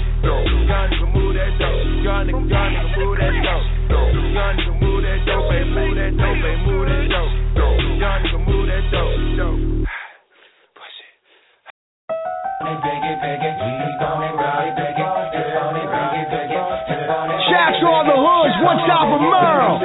[0.67, 1.79] Young nigga move that dope.
[2.03, 3.65] Young nigga, young nigga move that dope.
[3.87, 7.31] Young nigga move that dope, baby, move that dope, baby, move that dope.
[7.55, 9.87] Young nigga move that dope, dope.
[17.77, 19.77] To all the hoods, one top of Merle,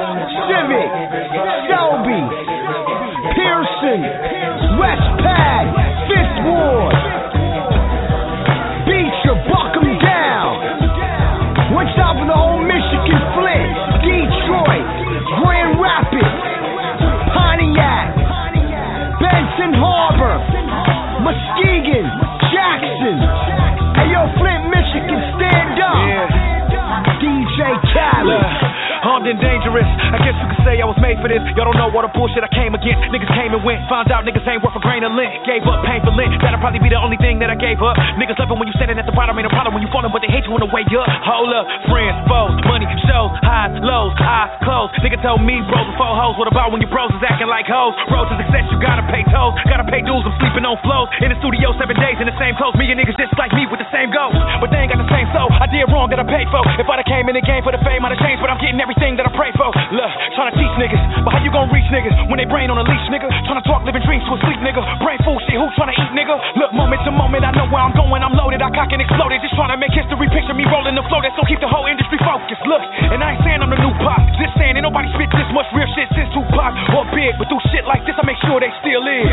[29.23, 29.87] armed and dangerous.
[30.11, 31.39] I guess you could say I was made for this.
[31.55, 32.99] Y'all don't know all the bullshit I came against.
[33.07, 35.31] Niggas came and went, found out niggas ain't worth a grain of lint.
[35.47, 36.35] Gave up pain for lint.
[36.43, 37.95] That'll probably be the only thing that I gave up.
[38.19, 40.11] Niggas love it when you standing at the bottom, ain't a problem when you falling,
[40.11, 41.07] but they hate you on the way up.
[41.23, 44.91] Hold up, friends, foes, money, shows, highs, lows, eyes closed.
[44.99, 46.35] Nigga told me bros before hoes.
[46.35, 47.95] What about when your bros is acting like hoes?
[48.11, 50.23] Road to success, you gotta pay tolls, gotta pay dues.
[50.27, 52.75] I'm sleeping on flows in the studio seven days in the same clothes.
[52.75, 55.11] Me and niggas just like me with the same goals, but they ain't got the
[55.15, 55.47] same soul.
[55.47, 56.59] I did wrong, gotta pay for.
[56.75, 58.59] If I'd have came in the game for the fame, I'd have changed, but I'm
[58.59, 59.69] getting everything that I pray for.
[59.93, 62.77] Look, trying to teach niggas, but how you gonna reach niggas when they brain on
[62.77, 63.29] a leash, nigga?
[63.45, 64.81] Trying to talk living dreams to a sleep, nigga.
[65.01, 66.35] Brain fool shit, who trying to eat, nigga?
[66.57, 68.21] Look, moment to moment, I know where I'm going.
[68.25, 69.39] I'm loaded, I cock and exploded.
[69.43, 70.25] Just trying to make history.
[70.33, 72.65] Picture me rolling the flow, that so keep the whole industry focused.
[72.65, 72.81] Look,
[73.13, 75.69] and I ain't saying I'm the new pop, just saying ain't nobody spit this much
[75.75, 78.73] real shit since Tupac or Big, but through shit like this, I make sure they
[78.81, 79.29] still is.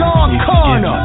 [0.00, 0.98] John Connor,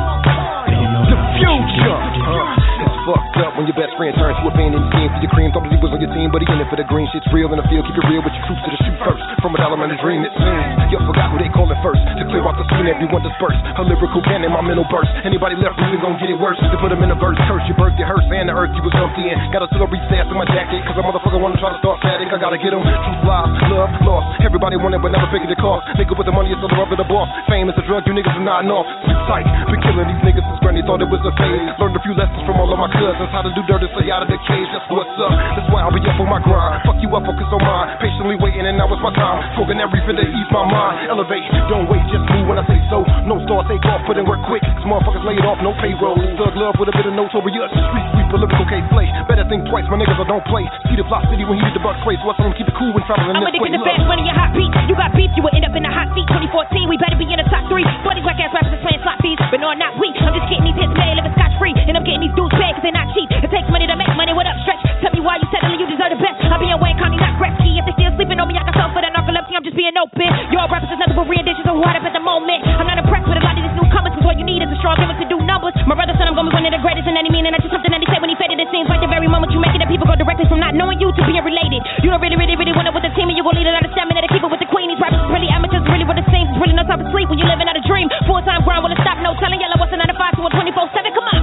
[1.05, 2.64] the future.
[3.05, 5.29] Fucked up when your best friend turns to a fan and you scheme for your
[5.29, 5.53] cream.
[5.53, 7.05] Thought he was on your team, but he in it for the green.
[7.13, 7.85] Shit's real in the field.
[7.85, 9.21] Keep it real with your troops to the shoot first.
[9.45, 10.89] From a dollar man a dream, it seems.
[10.89, 12.01] You forgot who they call it first.
[12.01, 13.53] To clear out the scene, everyone disperse.
[13.77, 15.13] A lyrical cannon, my mental burst.
[15.21, 16.57] Anybody left breathing gon' get it worse.
[16.57, 18.81] To put them in a verse, curse your birth, your hearse, and the earth you
[18.81, 19.37] was dumped in.
[19.53, 22.33] Gotta still reach ass in my jacket, cause a motherfucker wanna try to start static.
[22.33, 22.81] I gotta get him.
[22.81, 24.41] Truth, lies, love, lost.
[24.41, 25.85] Everybody want it, but never figured the cost.
[25.93, 27.29] Nigga with the money is the rub of the boss.
[27.45, 28.89] Fame is a drug, you niggas are not off.
[29.29, 29.45] Tight.
[29.69, 31.69] Been killing these niggas since granny thought it was a phase.
[31.77, 33.29] Learned a few lessons from all of my cousins.
[33.31, 34.69] How to do dirt and stay out of the cage.
[34.71, 35.34] That's what's up.
[35.60, 36.81] That's why I'll be up on my grind.
[36.88, 37.99] Fuck you up, focus on mine.
[37.99, 39.43] Patiently waiting, and now it's my time.
[39.60, 41.12] Smoking everything to ease my mind.
[41.12, 43.03] Elevate, don't wait, just move when I say so.
[43.27, 44.63] No star, take off, put in work quick.
[44.63, 46.17] Cause motherfuckers laid off, no payroll.
[46.39, 47.71] Thug love with a bit of notes over us.
[47.71, 49.08] Street sweeper, lyrical case play.
[49.29, 50.65] Better think twice, my niggas I don't play.
[50.89, 52.89] See the block city when he did the buck I tell him keep it cool
[52.95, 53.69] when traveling I'm this way.
[53.69, 53.86] to Look.
[53.86, 54.71] fast money, your hot beat.
[54.89, 56.25] You got beef, you will end up in the hot seat.
[56.25, 57.86] 2014, we better be in the top three.
[58.05, 60.17] All these whack ass rappers is playing slot fees, but no, I'm not weak.
[60.17, 62.73] I'm just getting these hits made, living scotch free, and I'm getting these dudes paid
[62.75, 63.29] 'cause they're not cheap.
[63.31, 64.33] It takes money to make money.
[64.33, 64.81] What up, stretch?
[65.01, 66.37] Tell me why you settling, you deserve the best.
[66.51, 67.77] I'll be in Wayne County, not Gretzky.
[67.79, 69.53] If they still sleeping on me, I can sell for that narcolepsy.
[69.55, 70.27] I'm just being open.
[70.51, 72.63] Your rappers is nothing but renditions of who up at the moment.
[72.65, 74.77] I'm not impressed with a lot of these newcomers, cause all you need is a
[74.79, 75.75] strong gimmick to do numbers.
[75.85, 77.51] My brother said I'm gonna be one of the greatest in any meaning.
[77.51, 78.59] That's just something that he said when he faded.
[78.59, 80.73] It seems like the very moment you make it, that people go directly from not
[80.73, 81.81] knowing you to being related.
[82.01, 83.71] You don't really, really, really want it with the team, and you gon' need a
[83.71, 84.89] lot of stamina to keep it with the queen.
[84.89, 86.49] These rappers is really amateurs, really what it seems.
[86.57, 88.09] Really no time to sleep when you're living out a dream.
[88.27, 89.17] Full time grind, will it stop?
[89.19, 91.13] No telling yellow what's a 9 to 5 to a 24 7.
[91.13, 91.34] Come on.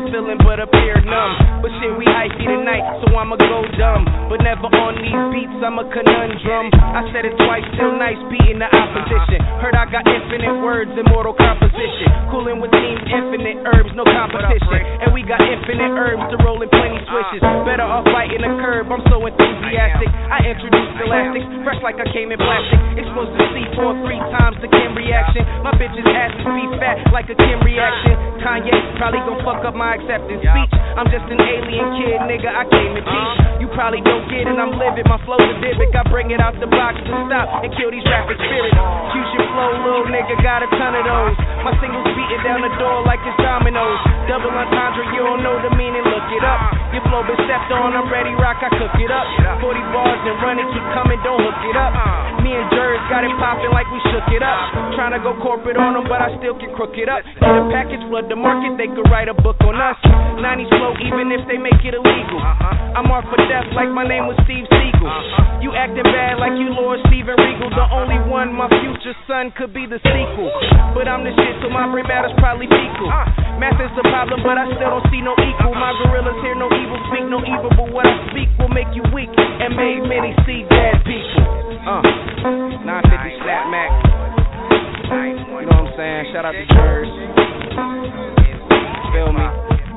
[0.00, 1.60] The feeling, but appear numb.
[1.60, 4.08] But shit, we hypey tonight, so I'ma go dumb.
[4.32, 6.72] But never on these beats, I'm a conundrum.
[6.72, 9.44] I said it twice, still nice, beating the opposition.
[9.60, 12.08] Heard I got infinite words, immortal composition.
[12.32, 14.80] Cooling with teams, infinite herbs, no competition.
[15.04, 17.42] And we got infinite herbs to roll in plenty swishes.
[17.68, 20.08] Better off biting the curb, I'm so enthusiastic.
[20.08, 22.78] I introduced elastics, fresh like I came in plastic.
[22.96, 25.44] Explosive C4 three times the Kim reaction.
[25.60, 28.14] My bitch's asses be fat like a Kim reaction.
[28.40, 30.72] Kanye probably gon' fuck up my acceptance speech.
[30.94, 33.34] I'm just an alien kid, nigga, I came to teach.
[33.62, 35.06] You probably don't get it, I'm livid.
[35.06, 35.92] My flow's addictive.
[35.94, 38.78] I bring it out the box to stop and kill these rapping spirits.
[39.12, 41.36] Fusion flow, little nigga, got a ton of those.
[41.60, 44.00] My singles beating down the door like it's dominoes.
[44.32, 46.79] Double entendre, you don't know the meaning, look it up.
[46.90, 49.26] Your flow been stepped on, I'm ready, rock, I cook it up.
[49.62, 51.94] 40 bars and run it, keep coming, don't hook it up.
[52.42, 54.58] Me and Jers got it popping like we shook it up.
[54.98, 57.22] Trying to go corporate on them, but I still can crook it up.
[57.38, 59.94] Get a package, flood the market, they could write a book on us.
[60.42, 62.42] 90s flow, even if they make it illegal.
[62.42, 65.62] I'm marked for death like my name was Steve Seagal.
[65.62, 67.70] You acting bad like you Lord Steven Regal.
[67.70, 70.50] The only one, my future son, could be the sequel.
[70.96, 73.12] But I'm the shit, so my brain matter's probably fecal.
[73.60, 75.76] Math is the problem, but I still don't see no equal.
[75.76, 79.04] My gorillas hear no evil, speak no evil, but what I speak will make you
[79.12, 81.44] weak and make many see dead people.
[81.84, 82.04] Uh,
[82.84, 83.90] 950 slap Mac.
[85.10, 86.32] You know what I'm saying?
[86.32, 87.10] Shout out to Jers.
[89.12, 89.46] Feel me?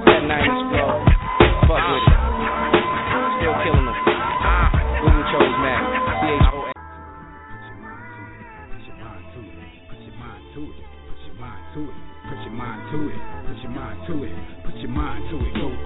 [0.08, 0.92] That 90s flow.
[1.68, 2.20] Fuck with it.
[3.40, 3.98] Still killing them.
[5.04, 5.84] Google chose Mac.
[12.24, 13.22] Put your mind to it.
[13.48, 14.34] Put your mind to it.
[14.66, 15.54] Put your mind to it.
[15.54, 15.83] Put your mind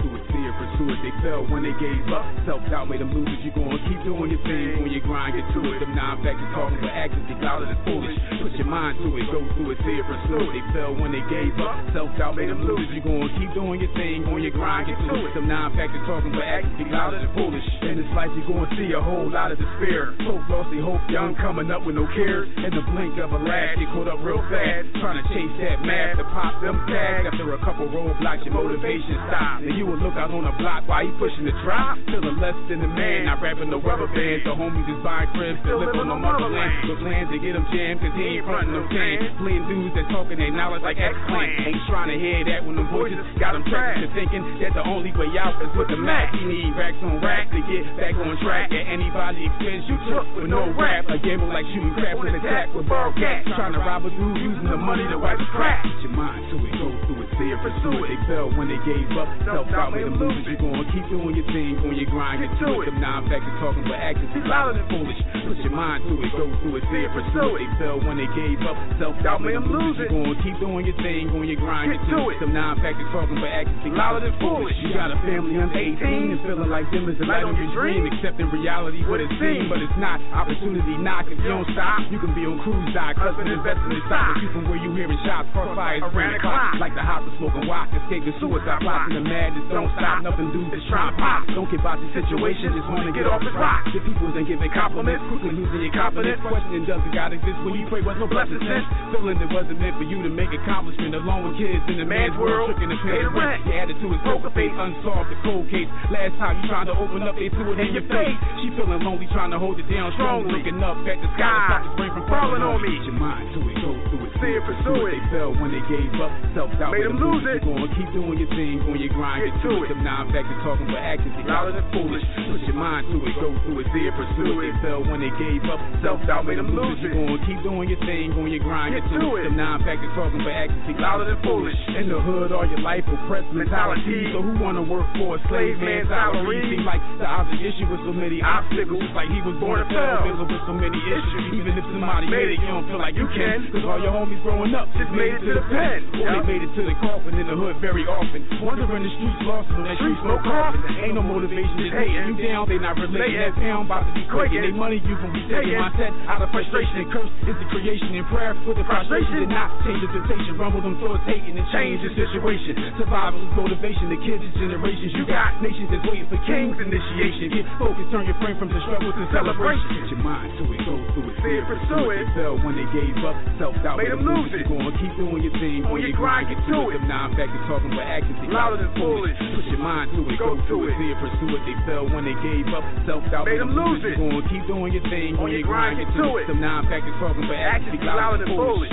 [0.78, 0.98] to it.
[1.02, 2.24] They fell when they gave up.
[2.46, 3.42] Self doubt made them lose it.
[3.42, 5.82] You gonna keep doing your thing when you grind, get to it.
[5.82, 8.16] Them nine factors talking, but actions be louder than foolish.
[8.38, 10.52] Put your mind to it, go through it, see it, pursue it.
[10.54, 11.76] They fell when they gave up.
[11.90, 12.94] Self doubt made them lose it.
[12.94, 15.34] You gonna keep doing your thing when you grind, get to it.
[15.34, 17.66] Them nine factors talking, but actions be louder than foolish.
[17.82, 20.14] In this life, you gonna see a whole lot of despair.
[20.22, 22.46] Folks lost their hope, young coming up with no cares.
[22.62, 24.86] In the blink of a lash, get caught up real fast.
[25.02, 27.26] Trying to chase that math to pop them tags.
[27.34, 29.66] After a couple roadblocks, your motivation stops.
[29.66, 31.96] And you will look out on a block while you pushing the drop.
[32.08, 34.44] Feeling less than a man, not rapping no rubber bands.
[34.44, 36.72] The homies is buying cribs to live on the motherland.
[36.88, 39.16] With plans to get them jammed, cause he ain't frontin' no tan.
[39.40, 41.68] Fleeing dudes that talking their knowledge like X-Clan.
[41.68, 44.84] Ain't trying to hear that when them voices got them trapped to thinking that the
[44.84, 46.34] only way out is with the Mac.
[46.36, 48.68] He need racks on racks to get back on track.
[48.72, 51.08] At anybody expense you took with no rap.
[51.08, 53.48] A gamble like shooting crap with attack with ball cats.
[53.56, 55.86] Trying to rob a dude using the money to wipe his crack.
[55.86, 58.18] Put your mind to it, go through it, see it, pursue it.
[58.28, 59.28] Fell when they gave up.
[59.46, 60.64] Self doubt with them lose it.
[60.64, 62.90] You gonna keep doing your thing, on your grind, get to it.
[62.90, 65.20] Them nine factors talking, but actions be louder than foolish.
[65.46, 67.62] Put your mind to it, go through it, see it, pursue it.
[67.62, 68.76] They fell when they gave up.
[68.98, 70.10] Self doubt made them lose it.
[70.10, 72.42] Gonna keep doing your thing, on your grind, get to it.
[72.42, 74.74] Them nine factors talking, but actions be louder than foolish.
[74.82, 77.70] You got a family under 18 and feeling like them is the light on your
[77.70, 80.20] dream, accepting reality what it seems, but it's not.
[80.34, 82.02] Opportunity knock if you don't stop.
[82.10, 84.36] You can be on cruise dock, husband investing in stock.
[84.42, 86.76] You from where you hearing shots, crossfires, around the clock.
[86.82, 90.22] Like the house of smoking wok, escaping suicide plots, and the madness don't stop.
[90.22, 91.44] Nothing dudes just trying to pop.
[91.52, 93.84] Don't care about the situation, just wanna get off his rock.
[93.92, 96.40] The people ain't giving compliments, quickly losing your confidence.
[96.44, 98.84] Questioning does it God exist when you pray was no blessing sent?
[99.12, 102.36] Feeling it wasn't meant for you to make accomplishment along with kids in the man's
[102.38, 103.64] world, tricking to pay the rent.
[103.66, 105.88] Your attitude is poker face, unsolved the cold case.
[106.12, 108.36] Last time you trying to open up, they threw it in your face.
[108.62, 111.66] She feeling lonely, trying to hold it down strong, looking up at the sky.
[111.68, 112.92] Stop the brain from falling on me.
[113.04, 115.18] Your mind to it, go through it, see it, pursue it.
[115.18, 117.64] They fell when they gave up, self doubt made them lose it.
[117.64, 119.88] Gonna keep doing your thing, on your grind, get to it.
[119.90, 122.22] Them nine factors talking, but actions be louder than foolish.
[122.46, 124.70] Put your mind to it, go through it, see it, pursue it.
[124.70, 127.10] They fell when they gave up, self doubt made them lose it.
[127.10, 129.50] You keep doing your thing, on your grind, get to it.
[129.50, 131.74] Them nine factors talking, but actions be louder than foolish.
[131.98, 134.30] In the hood, all your life oppressed mentality.
[134.30, 136.62] So who wanna work for a slave man salary?
[136.70, 139.02] Seem like the object issue with so many obstacles.
[139.18, 141.58] Like he was born to fail, dealing with so many issues.
[141.58, 143.74] Even if somebody made it, you don't feel like you can.
[143.74, 145.98] Cause all your homies growing up just made it to the pen.
[146.22, 148.46] Or they made it to the coffin in the hood very often.
[148.62, 150.84] Wandering the streets lost in that streets no coffin.
[151.00, 152.68] Ain't no motivation, just hating you down.
[152.68, 153.40] They not relating.
[153.40, 154.60] That town about to be quaking.
[154.60, 155.80] They money you gon' be taking.
[155.80, 159.48] My set out of frustration and curse is the creation and prayer with the frustration
[159.48, 160.60] did not change the temptation.
[160.60, 162.76] Rumble them thoughts hating and change the situation.
[163.00, 164.12] Survival is motivation.
[164.12, 165.16] The kids is generations.
[165.16, 167.48] You got nations that's waiting for kings initiation.
[167.48, 169.88] Get focused, turn your frame from the struggle to celebration.
[169.96, 172.16] Put your mind to it, go through it, see it, pursue it.
[172.20, 174.68] They fell when they gave up, self doubt made them lose it.
[174.68, 177.00] Gonna keep doing your thing, on your grind, get to it.
[177.00, 179.38] Them nine factors talking with they louder than foolish.
[179.54, 181.62] Put your mind to it, go through it, see it, pursue it.
[181.68, 184.16] They fell when they gave up, self doubt made them lose it.
[184.16, 186.46] Gonna keep doing your thing, on your grind, get to it.
[186.46, 188.92] Them nine factors talking with actions, they louder than foolish.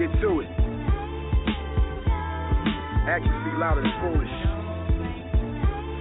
[0.00, 0.50] Get to it.
[3.08, 4.34] Actions speak louder than foolish.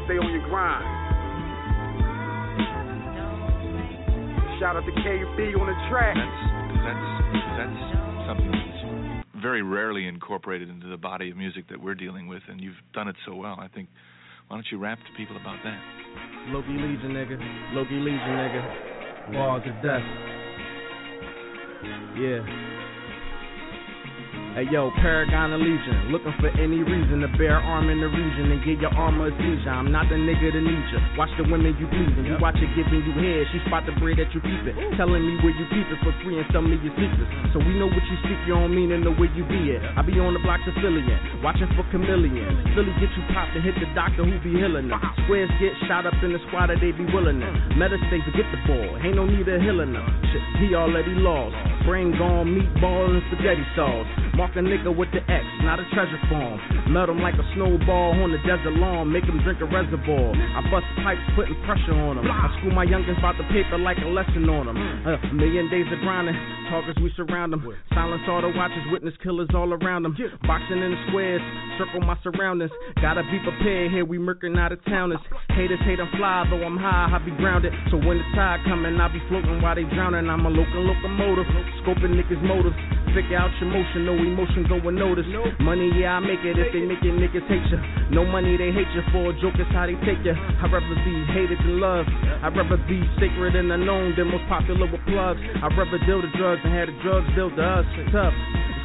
[0.06, 0.84] Stay on your grind.
[4.60, 6.16] Shout out to KB on the track.
[6.16, 7.04] That's
[7.56, 8.59] that's something that's
[9.42, 13.08] very rarely incorporated into the body of music that we're dealing with, and you've done
[13.08, 13.58] it so well.
[13.60, 13.90] I think.
[14.48, 15.80] Why don't you rap to people about that?
[16.48, 17.38] Loki Legion, nigga.
[17.76, 19.34] Loki Legion, nigga.
[19.34, 20.02] Bars of death.
[22.18, 22.89] Yeah.
[24.58, 28.50] Hey yo, Paragon of Legion, looking for any reason to bear arm in the region
[28.50, 29.70] and get your armor a seizure.
[29.70, 31.00] I'm not the nigga to need you.
[31.22, 33.46] Watch the women you pleasing, you watch her giving you head.
[33.54, 36.42] She spot the bread that you keepin', telling me where you keep it for free
[36.42, 37.30] and some me your secrets.
[37.54, 39.86] So we know what you speak, you don't mean to know where you be at.
[39.94, 42.74] I be on the blocks of Phillian, watching for chameleon.
[42.74, 44.98] Philly get you popped and hit the doctor who be healing them.
[45.30, 47.54] Squares get shot up in the squad that they be willing them.
[47.78, 48.02] Mm.
[48.10, 50.10] Stays to get the ball, ain't no need of healing them.
[50.34, 51.54] Shit, he already lost.
[51.86, 54.29] Brain gone, meatball and spaghetti sauce.
[54.40, 56.56] Mark a nigga with the X, not a treasure farm.
[56.88, 60.32] Melt him like a snowball on the desert lawn, make him drink a reservoir.
[60.32, 62.24] I bust pipes, putting pressure on him.
[62.24, 64.80] I school my youngins about the paper like a lesson on them.
[64.80, 67.66] A million days of grinding, talkers we surround them.
[67.94, 70.16] Silence all the watchers, witness killers all around them.
[70.46, 71.42] Boxing in the squares,
[71.78, 72.72] circle my surroundings.
[73.02, 75.20] Gotta be prepared here, we murking out of towners.
[75.50, 77.74] Haters hate I'm fly, though I'm high, I be grounded.
[77.92, 80.30] So when the tide coming, I be floating while they drowning.
[80.30, 81.50] I'm a local locomotive,
[81.82, 82.78] scoping niggas' motives.
[83.18, 85.34] Figure out your motion, no emotion go unnoticed.
[85.60, 87.82] Money, yeah, I make it if they make it, niggas hate you.
[88.14, 90.38] No money, they hate you for a joke, it's how they take you.
[90.38, 92.10] I'd rather be hated than loved.
[92.46, 95.42] I'd rather be sacred and unknown than most popular with plugs.
[95.42, 97.86] I'd rather deal the drugs and have the drugs deal to us.
[98.12, 98.34] Tough.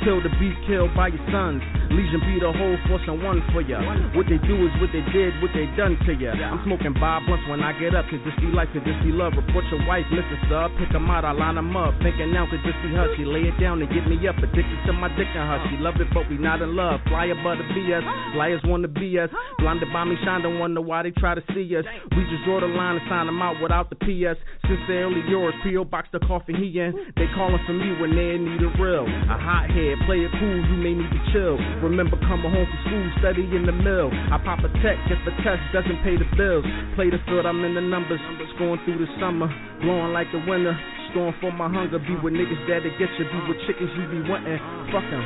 [0.04, 1.64] Until the beat killed by your sons.
[1.88, 3.80] Legion be the whole force and one for ya.
[4.12, 6.36] What they do is what they did, what they done to ya.
[6.36, 9.16] I'm smoking Bob blunts when I get up, cause this be life, cause this be
[9.16, 9.32] love.
[9.32, 10.36] Report your wife, Mr.
[10.44, 11.96] Sub, pick 'em out, I line 'em up.
[12.04, 13.16] Thinking now, cause this be her.
[13.16, 15.72] She lay it down and get me up, addicted to my dick and her.
[15.72, 17.00] She love it, but we not in love.
[17.08, 18.04] Fly above the BS,
[18.36, 19.30] liars wanna be us.
[19.56, 21.86] Blinded by me, shine, don't wonder why they try to see us.
[22.12, 24.36] We just draw the line and sign 'em out without the PS.
[24.68, 25.84] Sincerely yours, P.O.
[25.84, 26.92] Box the coffin he in.
[27.16, 29.06] They calling for me when they need a real.
[29.06, 31.56] A hot head, play it cool, you may need to chill.
[31.82, 34.10] Remember coming home from school, study in the mill.
[34.10, 36.66] I pop a tech if the test doesn't pay the bills.
[36.98, 38.20] Play the field, I'm in the numbers.
[38.56, 39.50] Scoring through the summer,
[39.82, 40.74] blowing like the winter.
[41.10, 44.20] Storm for my hunger, be with niggas that'll get you, be with chickens you be
[44.28, 44.58] wanting.
[44.90, 45.24] Fuck 'em,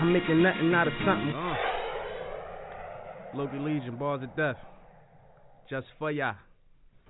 [0.00, 1.34] I'm making nothing out of something.
[3.32, 4.58] Local Legion, bars of death.
[5.68, 6.34] Just for ya.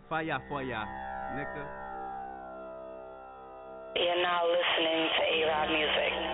[0.09, 0.85] Fire for ya,
[1.35, 1.65] nigga.
[3.97, 6.30] You're now listening to A-Rod Music.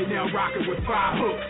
[0.00, 1.44] You're now rocking with five hooks.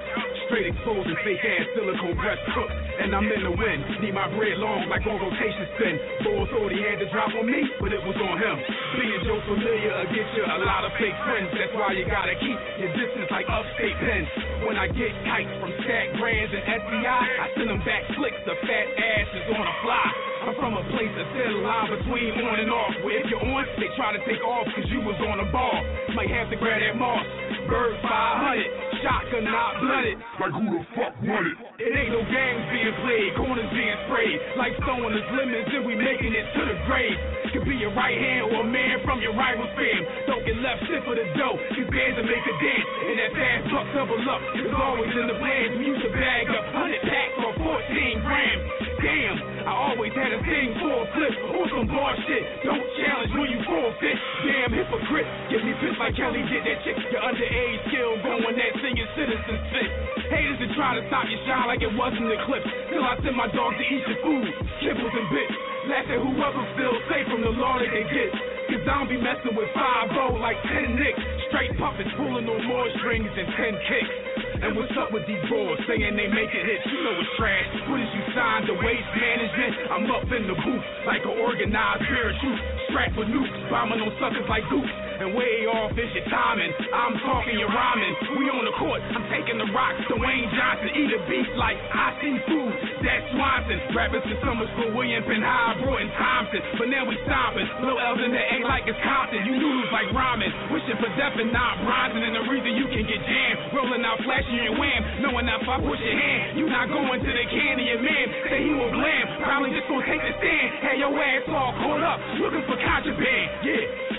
[0.51, 2.75] Straight exposing fake ass silicone breast hooks.
[2.99, 4.03] And I'm in the wind.
[4.03, 5.95] Need my bread long like on rotation spin.
[6.27, 8.57] Boy thought he had to drop on me, but it was on him.
[8.99, 11.47] Being Joe familiar will get you a lot of fake friends.
[11.55, 14.27] That's why you gotta keep your distance like upstate pens.
[14.67, 18.41] When I get kites from Stack Brands and SCI, I send them back flicks.
[18.51, 20.07] The fat ass is on a fly.
[20.43, 22.99] I'm from a place that's thin line between on and off.
[23.07, 25.79] Where if you're on, they try to take off cause you was on a ball.
[26.19, 27.40] Might have to grab that moss.
[27.71, 30.17] Bird 500, shotgun not blooded.
[30.41, 31.57] Like who the fuck want it?
[31.81, 34.39] It ain't no games being played, corners being sprayed.
[34.57, 37.17] Like throwing us lemons and we making it to the grave.
[37.51, 40.01] Could be your right hand or a man from your rival's fam.
[40.31, 41.59] Don't get left shit for the dough.
[41.75, 42.89] These bands will make a dance.
[43.11, 45.75] And that fast buck double up is always in the plans.
[45.75, 48.63] We used to bag up 100 packs or 14 grams.
[49.01, 52.45] Damn, I always had a thing for a flip or some bar shit.
[52.69, 54.19] Don't challenge when you forfeit.
[54.45, 55.25] Damn hypocrite.
[55.49, 57.01] Get me pissed like Kelly did that chick.
[57.09, 59.91] Your underage skill going that singing citizens fit.
[60.35, 62.67] Haters that try to stop your shine like it wasn't eclipse.
[62.91, 64.51] Till I send my dog to eat your food,
[64.83, 65.55] kibbles and bits.
[65.87, 68.31] Laugh at whoever feels safe from the law they get.
[68.67, 71.23] Cause I don't be messing with 5 like 10 nicks.
[71.51, 74.15] Straight puppets pulling on more strings than 10 kicks.
[74.61, 76.85] And what's up with these bros saying they making hits?
[76.91, 77.67] You know it's trash.
[77.87, 79.73] What is you signed to waste management?
[79.87, 82.61] I'm up in the booth like an organized parachute.
[82.91, 85.10] Strapped with nukes, bombing on suckers like goops.
[85.21, 86.73] And way off is your timing.
[86.97, 88.41] I'm talking your rhyming.
[88.41, 90.01] We on the court, I'm taking the rocks.
[90.09, 92.73] Dwayne Johnson, eat a beat like I see food.
[93.05, 93.85] That's Swanson.
[93.93, 96.65] Rappers in summer school, William Penn High, Broughton Thompson.
[96.81, 97.69] But now we stomping.
[97.85, 99.45] Lil L's in the A like it's Compton.
[99.45, 100.49] You noodles like ramen.
[100.73, 102.25] Wishing for death and not bronzing.
[102.25, 103.77] And the reason you can get jammed.
[103.77, 105.21] Rolling out flashing your wham.
[105.21, 107.93] Knowing that if I push your hand, you not going to the candy.
[107.93, 109.25] Your man say he will blam.
[109.45, 110.69] Probably just gonna take the stand.
[110.81, 112.19] Had your ass all caught up.
[112.41, 113.69] Looking for contraband.
[113.69, 114.10] Yeah.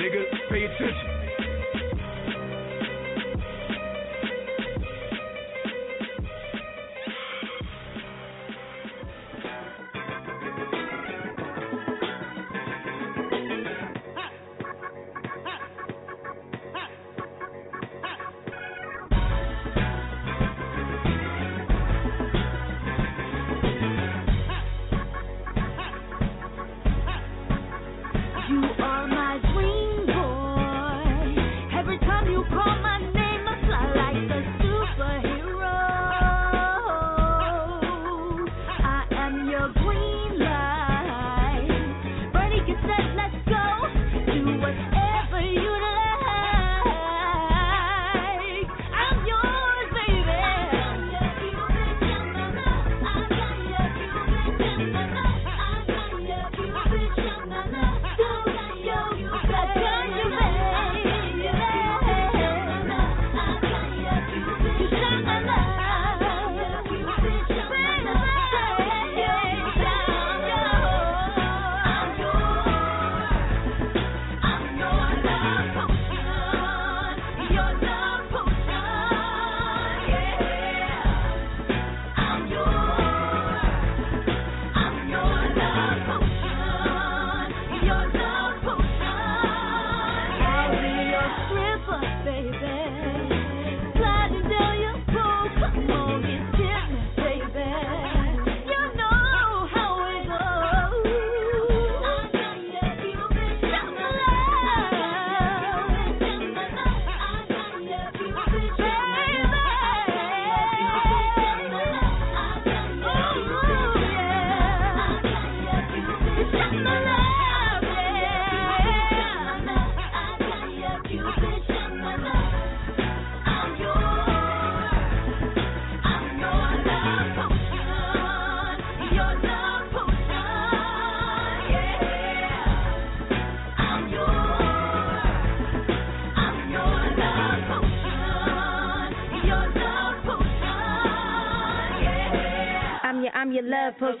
[0.00, 1.09] Nigga, pay attention.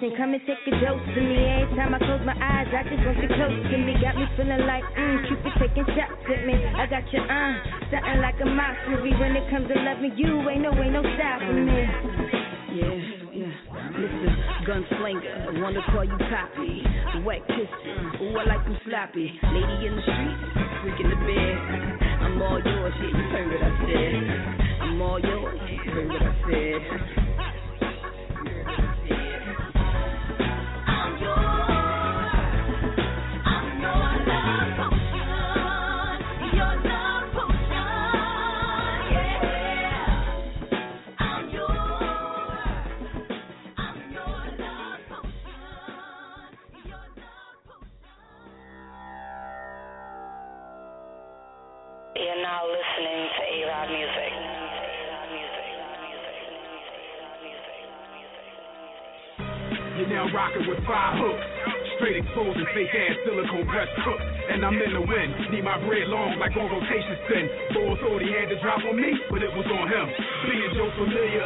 [0.02, 0.16] Your love potion.
[0.16, 0.49] Come and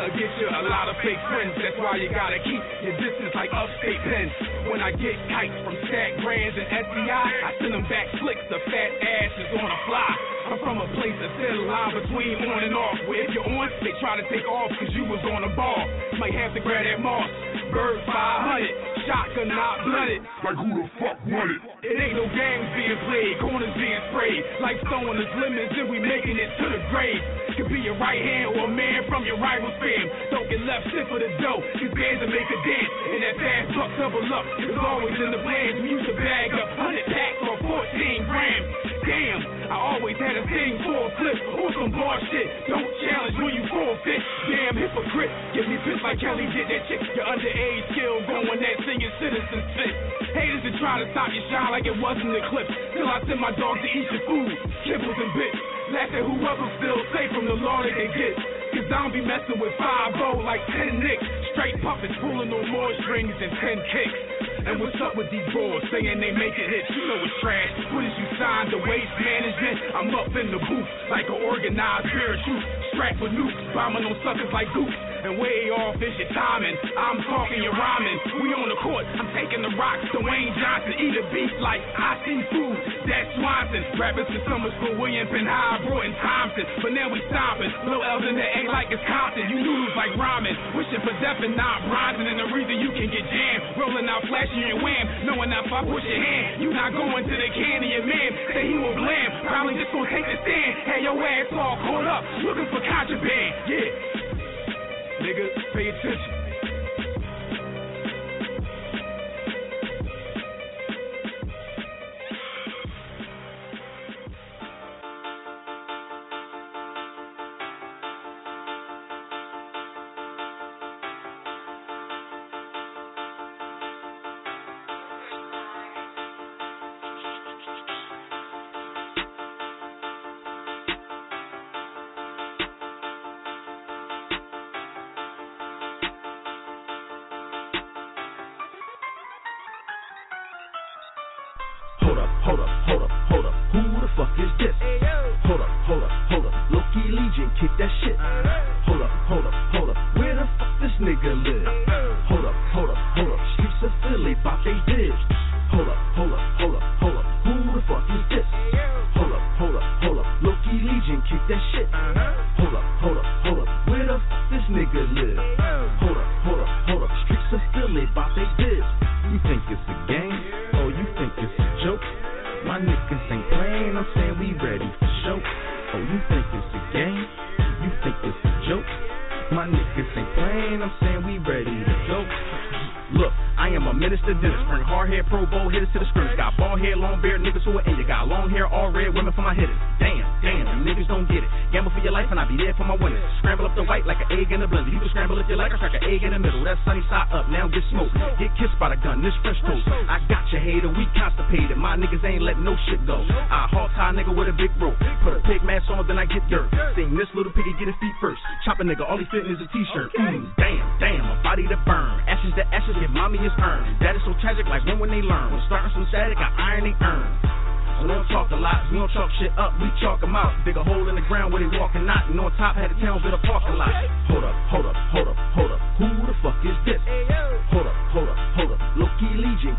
[0.05, 1.57] will get you a lot of fake friends.
[1.57, 4.33] That's why you gotta keep your distance like upstate pens.
[4.69, 8.45] When I get kites from Stack Brands and SCI, I send them back flicks.
[8.53, 10.13] The fat ass is on a fly.
[10.45, 12.99] I'm from a place that's thin line between on and off.
[13.09, 15.81] Where if you're on, they try to take off cause you was on a ball.
[16.21, 17.29] Might have to grab that moss.
[17.73, 20.21] Bird 500, shotgun not blooded.
[20.45, 21.61] Like who the fuck want it?
[21.85, 24.43] It ain't no games being played, corners being sprayed.
[24.61, 27.21] Like throwing us lemons and we making it to the grave.
[27.55, 30.05] Could be your right hand or a man from your rival's fam.
[30.35, 32.93] Don't get left stiff for the dough, cause bands will make a dance.
[33.15, 35.77] And that fast buck double up is always in the plans.
[35.79, 38.67] We used to bag up 100 packs or 14 grams.
[39.05, 42.49] Damn, I always had a thing for a flip or some bar shit.
[42.73, 44.23] Don't challenge when you forfeit.
[44.49, 47.05] Damn hypocrite, get me pissed like Kelly did that chick.
[47.13, 49.95] Your underage skill going that singing citizens fit.
[50.39, 52.71] Haters that try to stop your shine like it wasn't eclipse.
[52.95, 54.55] Till I send my dog to eat your food,
[54.87, 55.59] kibbles and bits.
[55.91, 58.35] Laugh at whoever feels safe from the law that they get.
[58.71, 61.27] Cause I don't be messing with 5 like 10 nicks.
[61.55, 64.44] Straight puppets pulling on more strings than 10 kicks.
[64.65, 66.89] And what's up with these boys saying they making hits?
[66.89, 67.69] You know it's trash.
[67.93, 69.77] What is you signed to waste management?
[69.93, 72.65] I'm up in the booth like an organized parachute.
[72.97, 74.97] Strapped with nukes, bombing on suckers like goose.
[75.25, 76.77] And way off is your timing.
[76.97, 78.19] I'm talking your rhyming.
[78.45, 80.93] We on the court, I'm taking the rocks to Wayne Johnson.
[81.01, 82.77] Eat a beat like I see food.
[83.09, 83.85] That's Swanson.
[83.97, 86.65] Rappers in summer school, William Penn High, Broughton Thompson.
[86.85, 87.73] But now we stomping.
[87.89, 89.49] Lil L's in the A like it's Compton.
[89.49, 90.53] You noodles like ramen.
[90.77, 92.29] Wishing for death and not rising.
[92.29, 93.81] And the reason you can get jammed.
[93.81, 95.05] Rolling out flashing your wham.
[95.27, 97.89] Knowing if I push your hand, you not going to the candy.
[97.95, 99.29] Your man say he will blam.
[99.49, 100.73] Probably just gonna take the stand.
[100.87, 102.23] Had your ass all caught up.
[102.45, 103.53] Looking for contraband.
[103.67, 105.25] Yeah.
[105.25, 106.44] Nigga, pay attention.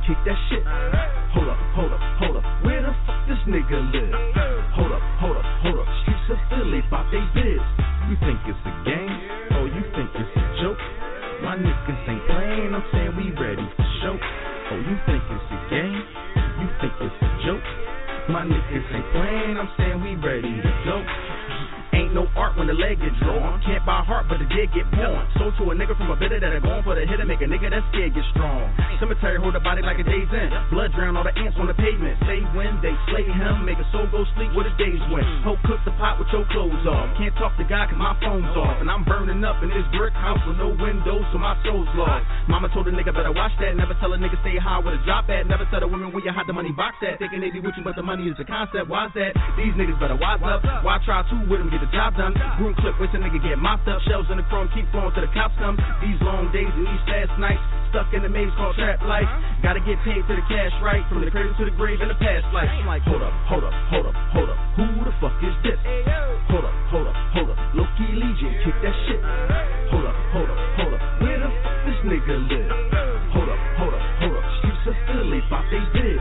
[0.08, 0.64] kick that shit.
[1.34, 2.44] Hold up, hold up, hold up.
[2.64, 4.25] Where the fuck this nigga live?
[31.56, 32.20] Ants on the pavement.
[32.28, 35.26] Say when they slay him, make a soul go sleep where the days went.
[35.44, 37.16] Hope cook the pot with your clothes off.
[37.18, 38.80] Can't talk to God cause my phone's off.
[38.84, 42.26] And I'm burning up in this brick house with no windows, so my soul's lost.
[42.48, 43.76] Mama told a nigga better watch that.
[43.76, 45.48] Never tell a nigga stay high with a drop at.
[45.48, 47.20] Never tell a woman where you hide the money box at.
[47.20, 48.92] Thinking they be with you, but the money is the concept.
[48.92, 49.34] Why's that?
[49.56, 50.64] These niggas better wise up.
[50.84, 52.36] Why try two with them, get the job done?
[52.60, 54.02] Broom clip, wait till nigga get mopped up.
[54.08, 55.80] Shells in the chrome, keep flowing till the cops come.
[56.04, 57.64] These long days and these fast nights,
[57.96, 59.24] stuck in the maze called trap life.
[59.64, 62.20] Gotta get paid to the cash right, from the cradle to the grave in the
[62.20, 62.68] past life.
[62.68, 64.60] I'm like, hold up, hold up, hold up, hold up.
[64.76, 65.80] Who the fuck is this?
[66.52, 67.58] Hold up, hold up, hold up.
[67.72, 69.24] Loki Legion, kick that shit.
[69.96, 71.02] Hold up, hold up, hold up.
[71.24, 72.68] Where the fuck this nigga live?
[73.32, 74.46] Hold up, hold up, hold up.
[74.60, 76.20] Streets of Philly, pop they did.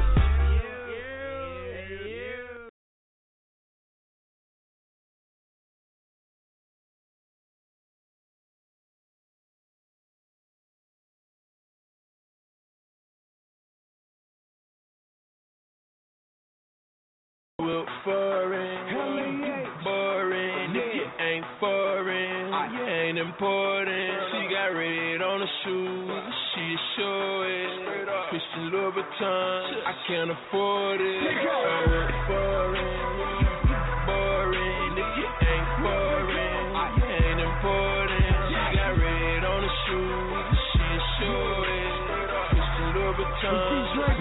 [17.85, 20.71] Well, foreign, boring.
[20.71, 24.11] If you ain't foreign, you ain't important.
[24.33, 28.09] She got red on the shoes, she show it.
[28.31, 31.45] Christian Louboutin, I can't afford it.
[31.45, 32.89] Well, foreign,
[34.09, 34.97] boring.
[34.97, 38.33] If you ain't foreign, you ain't important.
[38.49, 40.89] She got red on the shoes, she
[41.21, 41.93] show it.
[42.49, 44.14] Christian Louboutin,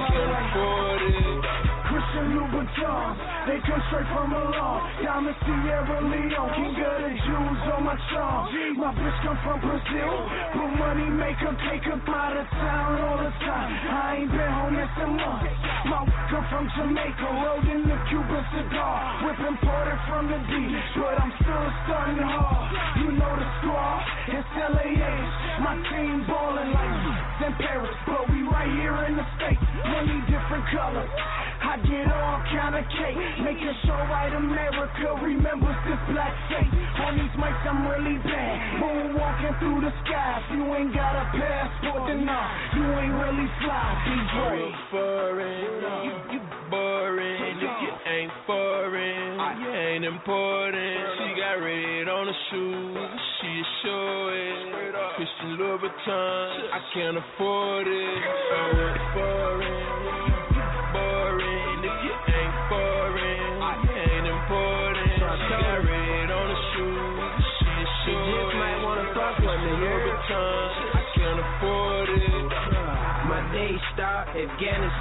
[3.47, 4.79] they come straight from Milan.
[5.03, 8.47] Diamond Sierra Leone, king of the Jews on my charm.
[8.79, 10.15] My bitch come from Brazil,
[10.55, 13.71] but money make her take her out of town all the time.
[13.83, 15.51] I ain't been home in some months.
[15.91, 18.95] My come from Jamaica, rolling the Cuban cigar,
[19.27, 22.71] whip imported from the beach, but I'm still starting hard.
[23.03, 23.99] You know the squad,
[24.39, 25.43] it's LAH.
[25.61, 29.61] My team ballin' like in Paris, but we right here in the States.
[29.83, 31.11] Money different colors.
[31.63, 36.69] I get all kind of cake, making sure right America remembers this black face.
[37.07, 38.83] On these mics, I'm really bad.
[38.83, 40.43] Moonwalking through the sky.
[40.43, 43.85] If you ain't got a passport, then nah, you ain't really fly.
[44.03, 44.75] Be brave.
[44.91, 45.63] foreign,
[46.03, 46.39] you, you
[46.69, 47.57] boring.
[47.57, 50.99] If you ain't foreign, you ain't important.
[51.15, 53.51] She got red on the shoes, she
[53.81, 54.53] show it.
[55.15, 57.93] Christian Louboutin, I can't afford it.
[57.93, 60.22] I Foreign, foreign,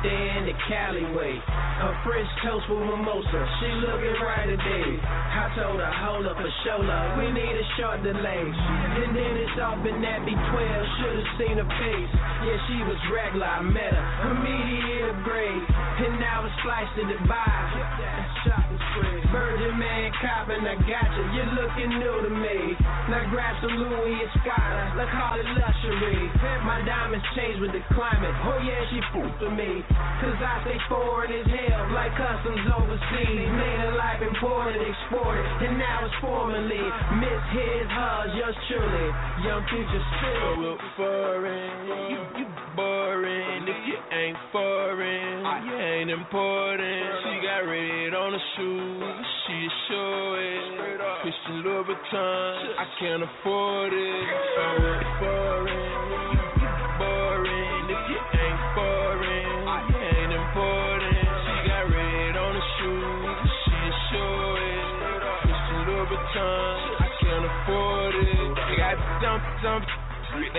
[0.04, 1.71] Afghanistan the Cali way.
[1.82, 3.42] A French toast with mimosa.
[3.58, 5.02] She looking right today.
[5.02, 7.00] I told her, hold up a shoulder.
[7.18, 8.46] We need a short delay.
[9.02, 10.62] And then it's off in that B12.
[10.62, 12.12] Should've seen her face.
[12.46, 13.50] Yeah, she was regular.
[13.50, 14.06] I met her.
[14.30, 15.64] Immediate upgrade.
[16.06, 17.62] And now it's sliced to Dubai.
[19.32, 21.24] Virgin man copping, I got you.
[21.32, 22.76] You're looking new to me.
[23.08, 24.92] Now grab some Louis Escada.
[24.92, 26.28] Let's call it luxury.
[26.68, 28.36] My diamonds change with the climate.
[28.44, 29.80] Oh yeah, she fooled for me.
[30.20, 33.48] Cause I stay forward as hell, like customs overseas.
[33.52, 36.84] Made a life imported, exported, and now it's formally.
[37.20, 39.08] Miss his, hers, yours truly.
[39.44, 40.50] Young future still.
[40.62, 41.72] Well, foreign,
[42.10, 42.46] you, you
[42.76, 43.64] boring.
[43.68, 47.06] If you ain't foreign, you ain't important.
[47.24, 49.58] She got red on the shoes, she
[49.88, 50.72] show it.
[51.22, 54.26] Christian Louboutin, I can't afford it.
[54.58, 56.41] Well, foreign,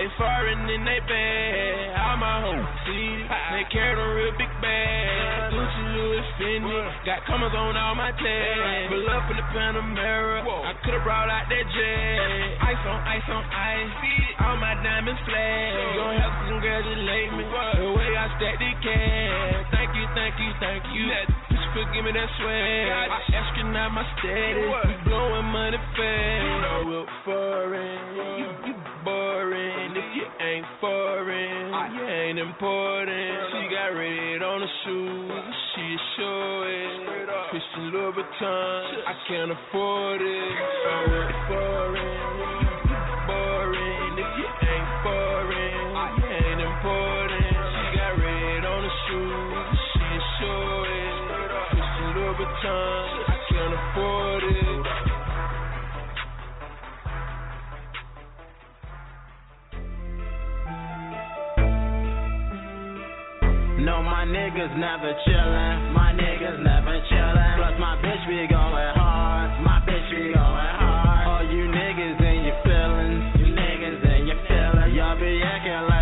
[0.04, 5.48] They foreign in they bag, all my hoes see They carry them real big bag,
[5.48, 6.76] Gucci, Louis, Fendi.
[7.08, 10.44] Got commas on all my tags, pull up in the Panamera.
[10.44, 12.20] I could've brought out that jet,
[12.68, 13.92] ice on ice on ice.
[14.44, 17.44] All my diamonds flat, you gon' have to congratulate me.
[17.48, 21.04] The way I stack the cash, thank you, thank you, thank you.
[21.48, 24.68] Bitch, forgive me that swag, I astronaut my status.
[24.68, 27.96] We blowing money fast, you know we're foreign,
[28.36, 33.30] you, you boring if you ain't foreign, you ain't important.
[33.50, 37.28] She got red on the shoes, she show it.
[37.50, 40.54] Christian Louboutin, I can't afford it.
[40.84, 42.63] Foreign, foreign, you boring if you ain't foreign.
[63.84, 65.92] No, my niggas never chillin'.
[65.92, 67.56] My niggas never chillin'.
[67.60, 69.60] Plus my bitch be going hard.
[69.60, 71.28] My bitch be going hard.
[71.28, 73.44] All you niggas in your feelings.
[73.44, 74.96] You niggas in your feelings.
[74.96, 75.93] Y'all be acting like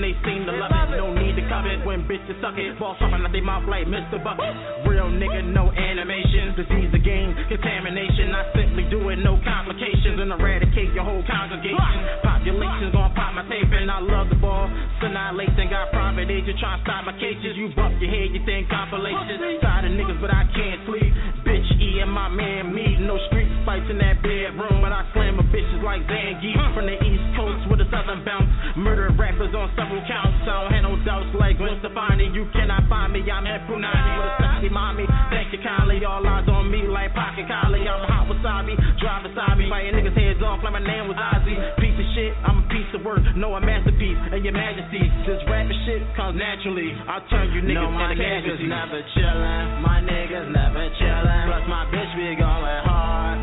[0.00, 0.96] they seem to love it.
[0.96, 2.78] No need to covet when bitches suck it.
[2.78, 4.22] Ball popping out they mouth like Mr.
[4.22, 4.54] Bucket.
[4.86, 6.54] Real nigga, no animation.
[6.54, 8.30] Disease the game, contamination.
[8.32, 10.22] I simply do it, no complications.
[10.22, 12.00] And eradicate your whole congregation.
[12.22, 14.70] Population's gonna pop my tape and I love the ball.
[15.02, 17.58] Annihilation got private agent trying to stop my cases.
[17.58, 19.60] You bump your head, you think compilations.
[19.60, 21.10] Tired of niggas, but I can't sleep.
[21.42, 23.02] Bitch, E and my man me.
[23.02, 26.96] No street fights in that bedroom, but I slam a bitches like Zangief from the
[27.02, 28.51] East Coast with a southern bounce.
[28.82, 30.42] Murder rappers on several counts.
[30.42, 32.34] I don't have no doubts like Gwen Stefani.
[32.34, 33.22] You cannot find me.
[33.30, 35.06] I'm at Punani with a sexy mommy.
[35.30, 36.02] Thank you kindly.
[36.02, 37.86] All eyes on me like pocket collie.
[37.86, 39.70] I'm hot wasabi, drive wasabi.
[39.70, 41.54] Fighting niggas heads off like my name was Ozzy.
[41.78, 43.22] Piece of shit, I'm a piece of work.
[43.38, 44.18] No, a masterpiece.
[44.34, 46.90] And your majesty, this rapping shit comes naturally.
[47.06, 48.66] I'll turn you niggas No, my into niggas casualties.
[48.66, 49.66] never chillin'.
[49.86, 51.46] My niggas never chillin'.
[51.46, 53.38] Plus my bitch be going hard.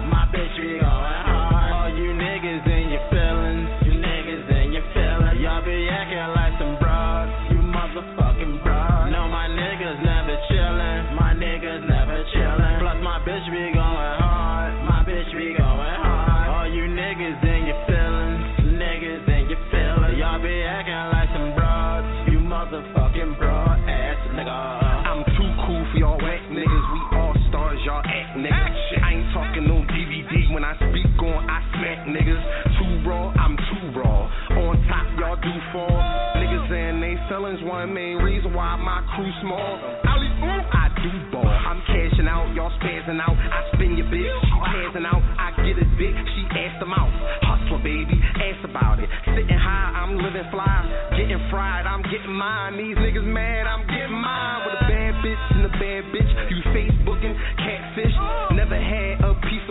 [31.29, 31.49] On.
[31.49, 32.43] I smack niggas.
[32.79, 34.29] Too raw, I'm too raw.
[34.57, 35.99] On top, y'all do fall.
[36.41, 37.61] Niggas and they feelings.
[37.63, 39.79] One main reason why my crew small.
[40.03, 41.45] I do ball.
[41.45, 43.37] I'm cashing out, y'all spazzing out.
[43.37, 45.21] I spin your bitch, she passing out.
[45.37, 47.11] I get a dick, she ass them out.
[47.45, 49.09] Hustler, baby, ask about it.
[49.25, 50.67] Sitting high, I'm living fly.
[51.15, 52.77] Getting fried, I'm getting mine.
[52.77, 54.59] These niggas mad, I'm getting mine.
[54.65, 56.31] With a bad bitch and a bad bitch.
[56.49, 58.15] You Facebooking, catfish.
[58.57, 59.68] Never had a piece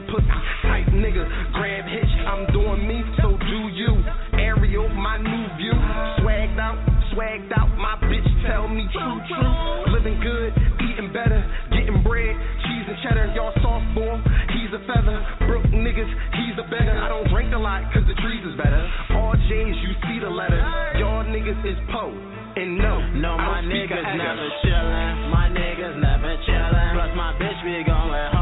[0.98, 1.24] nigga,
[1.54, 2.12] grab hitch.
[2.26, 3.92] I'm doing me, so do you.
[4.38, 5.76] Ariel, my new view.
[6.20, 6.78] Swagged out,
[7.14, 7.70] swagged out.
[7.78, 9.94] My bitch tell me true, true.
[9.94, 10.50] Living good,
[10.82, 11.38] eating better,
[11.70, 12.34] getting bread,
[12.66, 13.32] cheese and cheddar.
[13.34, 14.18] Y'all soft softball,
[14.54, 15.18] he's a feather.
[15.46, 16.98] Broke niggas, he's a beggar.
[16.98, 18.82] I don't drink a lot, cause the trees is better.
[19.14, 20.58] All J's, you see the letter.
[20.98, 22.10] Y'all niggas is po.
[22.58, 25.30] And no, No, my don't speak a niggas never chillin'.
[25.30, 26.94] My niggas never chillin'.
[26.94, 28.37] Plus my bitch be going hard.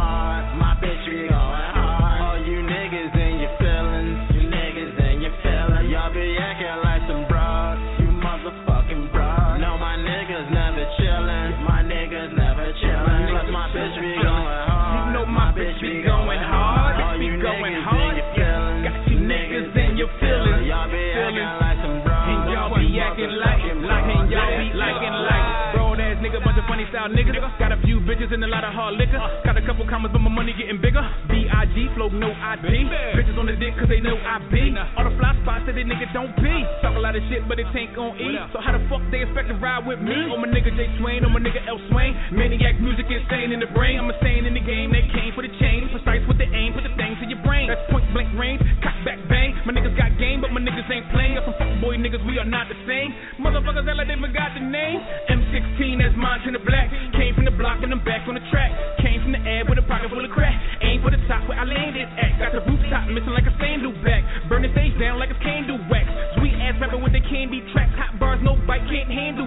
[28.27, 29.19] Bitches and a lot of hard liquor.
[29.45, 31.03] Got a couple commas, but my money getting bigger.
[31.31, 31.95] B.I.G.
[31.95, 32.67] flow, no ID.
[33.15, 34.75] Bitches on the dick, cause they know I be.
[34.99, 36.55] All the fly spots that they nigga don't be.
[36.83, 38.39] Talk a lot of shit, but it ain't gon' eat.
[38.51, 40.27] So how the fuck they expect to ride with me?
[40.31, 42.15] On my nigga J Swain, on my nigga L Swain.
[42.35, 44.03] Maniac music insane in the brain.
[44.03, 45.89] I'm a stain in the game, they came for the chain.
[45.95, 47.71] Precise with the aim, put the things in your brain.
[47.71, 49.55] That's point blank range, cock back bang.
[49.65, 51.39] My niggas got game, but my niggas ain't playing.
[51.39, 53.15] Y'all some fuck boy niggas, we are not the same.
[53.39, 54.99] Motherfuckers act like they forgot the name.
[55.31, 56.91] M16, that's Montana Black.
[57.15, 57.56] Came from the
[57.93, 58.71] I'm back on the track.
[58.99, 60.55] Came from the air with a pocket full of crack.
[60.83, 62.39] Aim for the top where I landed at.
[62.39, 64.27] Got the rooftop missing like a sandal back.
[64.49, 66.07] Burn the stage down like it's candle wax.
[66.39, 67.95] Sweet ass rapper with the candy tracks.
[67.95, 69.47] Hot bars, no bite, can't handle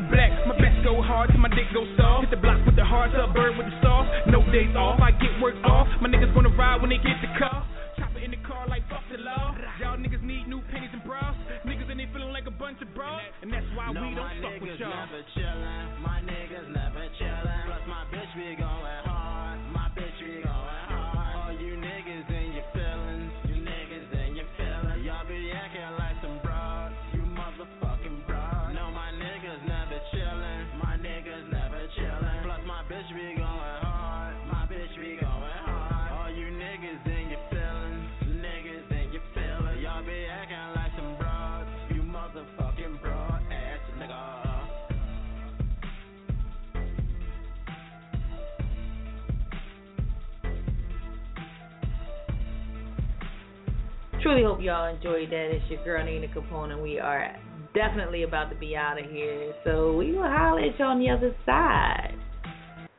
[54.30, 55.50] truly hope y'all enjoyed that.
[55.50, 57.36] It's your girl Nina Capone, and we are
[57.74, 59.54] definitely about to be out of here.
[59.64, 62.14] So we will holler at you on the other side.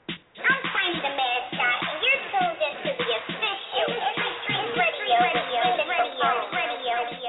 [0.08, 3.94] I'm Tiny the Mascot, and you're tuned into the official
[4.74, 7.20] radio, radio, radio, radio, radio.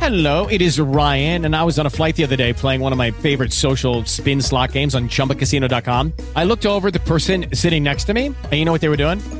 [0.00, 2.92] Hello, it is Ryan, and I was on a flight the other day playing one
[2.92, 6.12] of my favorite social spin slot games on chumbacasino.com.
[6.34, 8.88] I looked over at the person sitting next to me, and you know what they
[8.88, 9.20] were doing?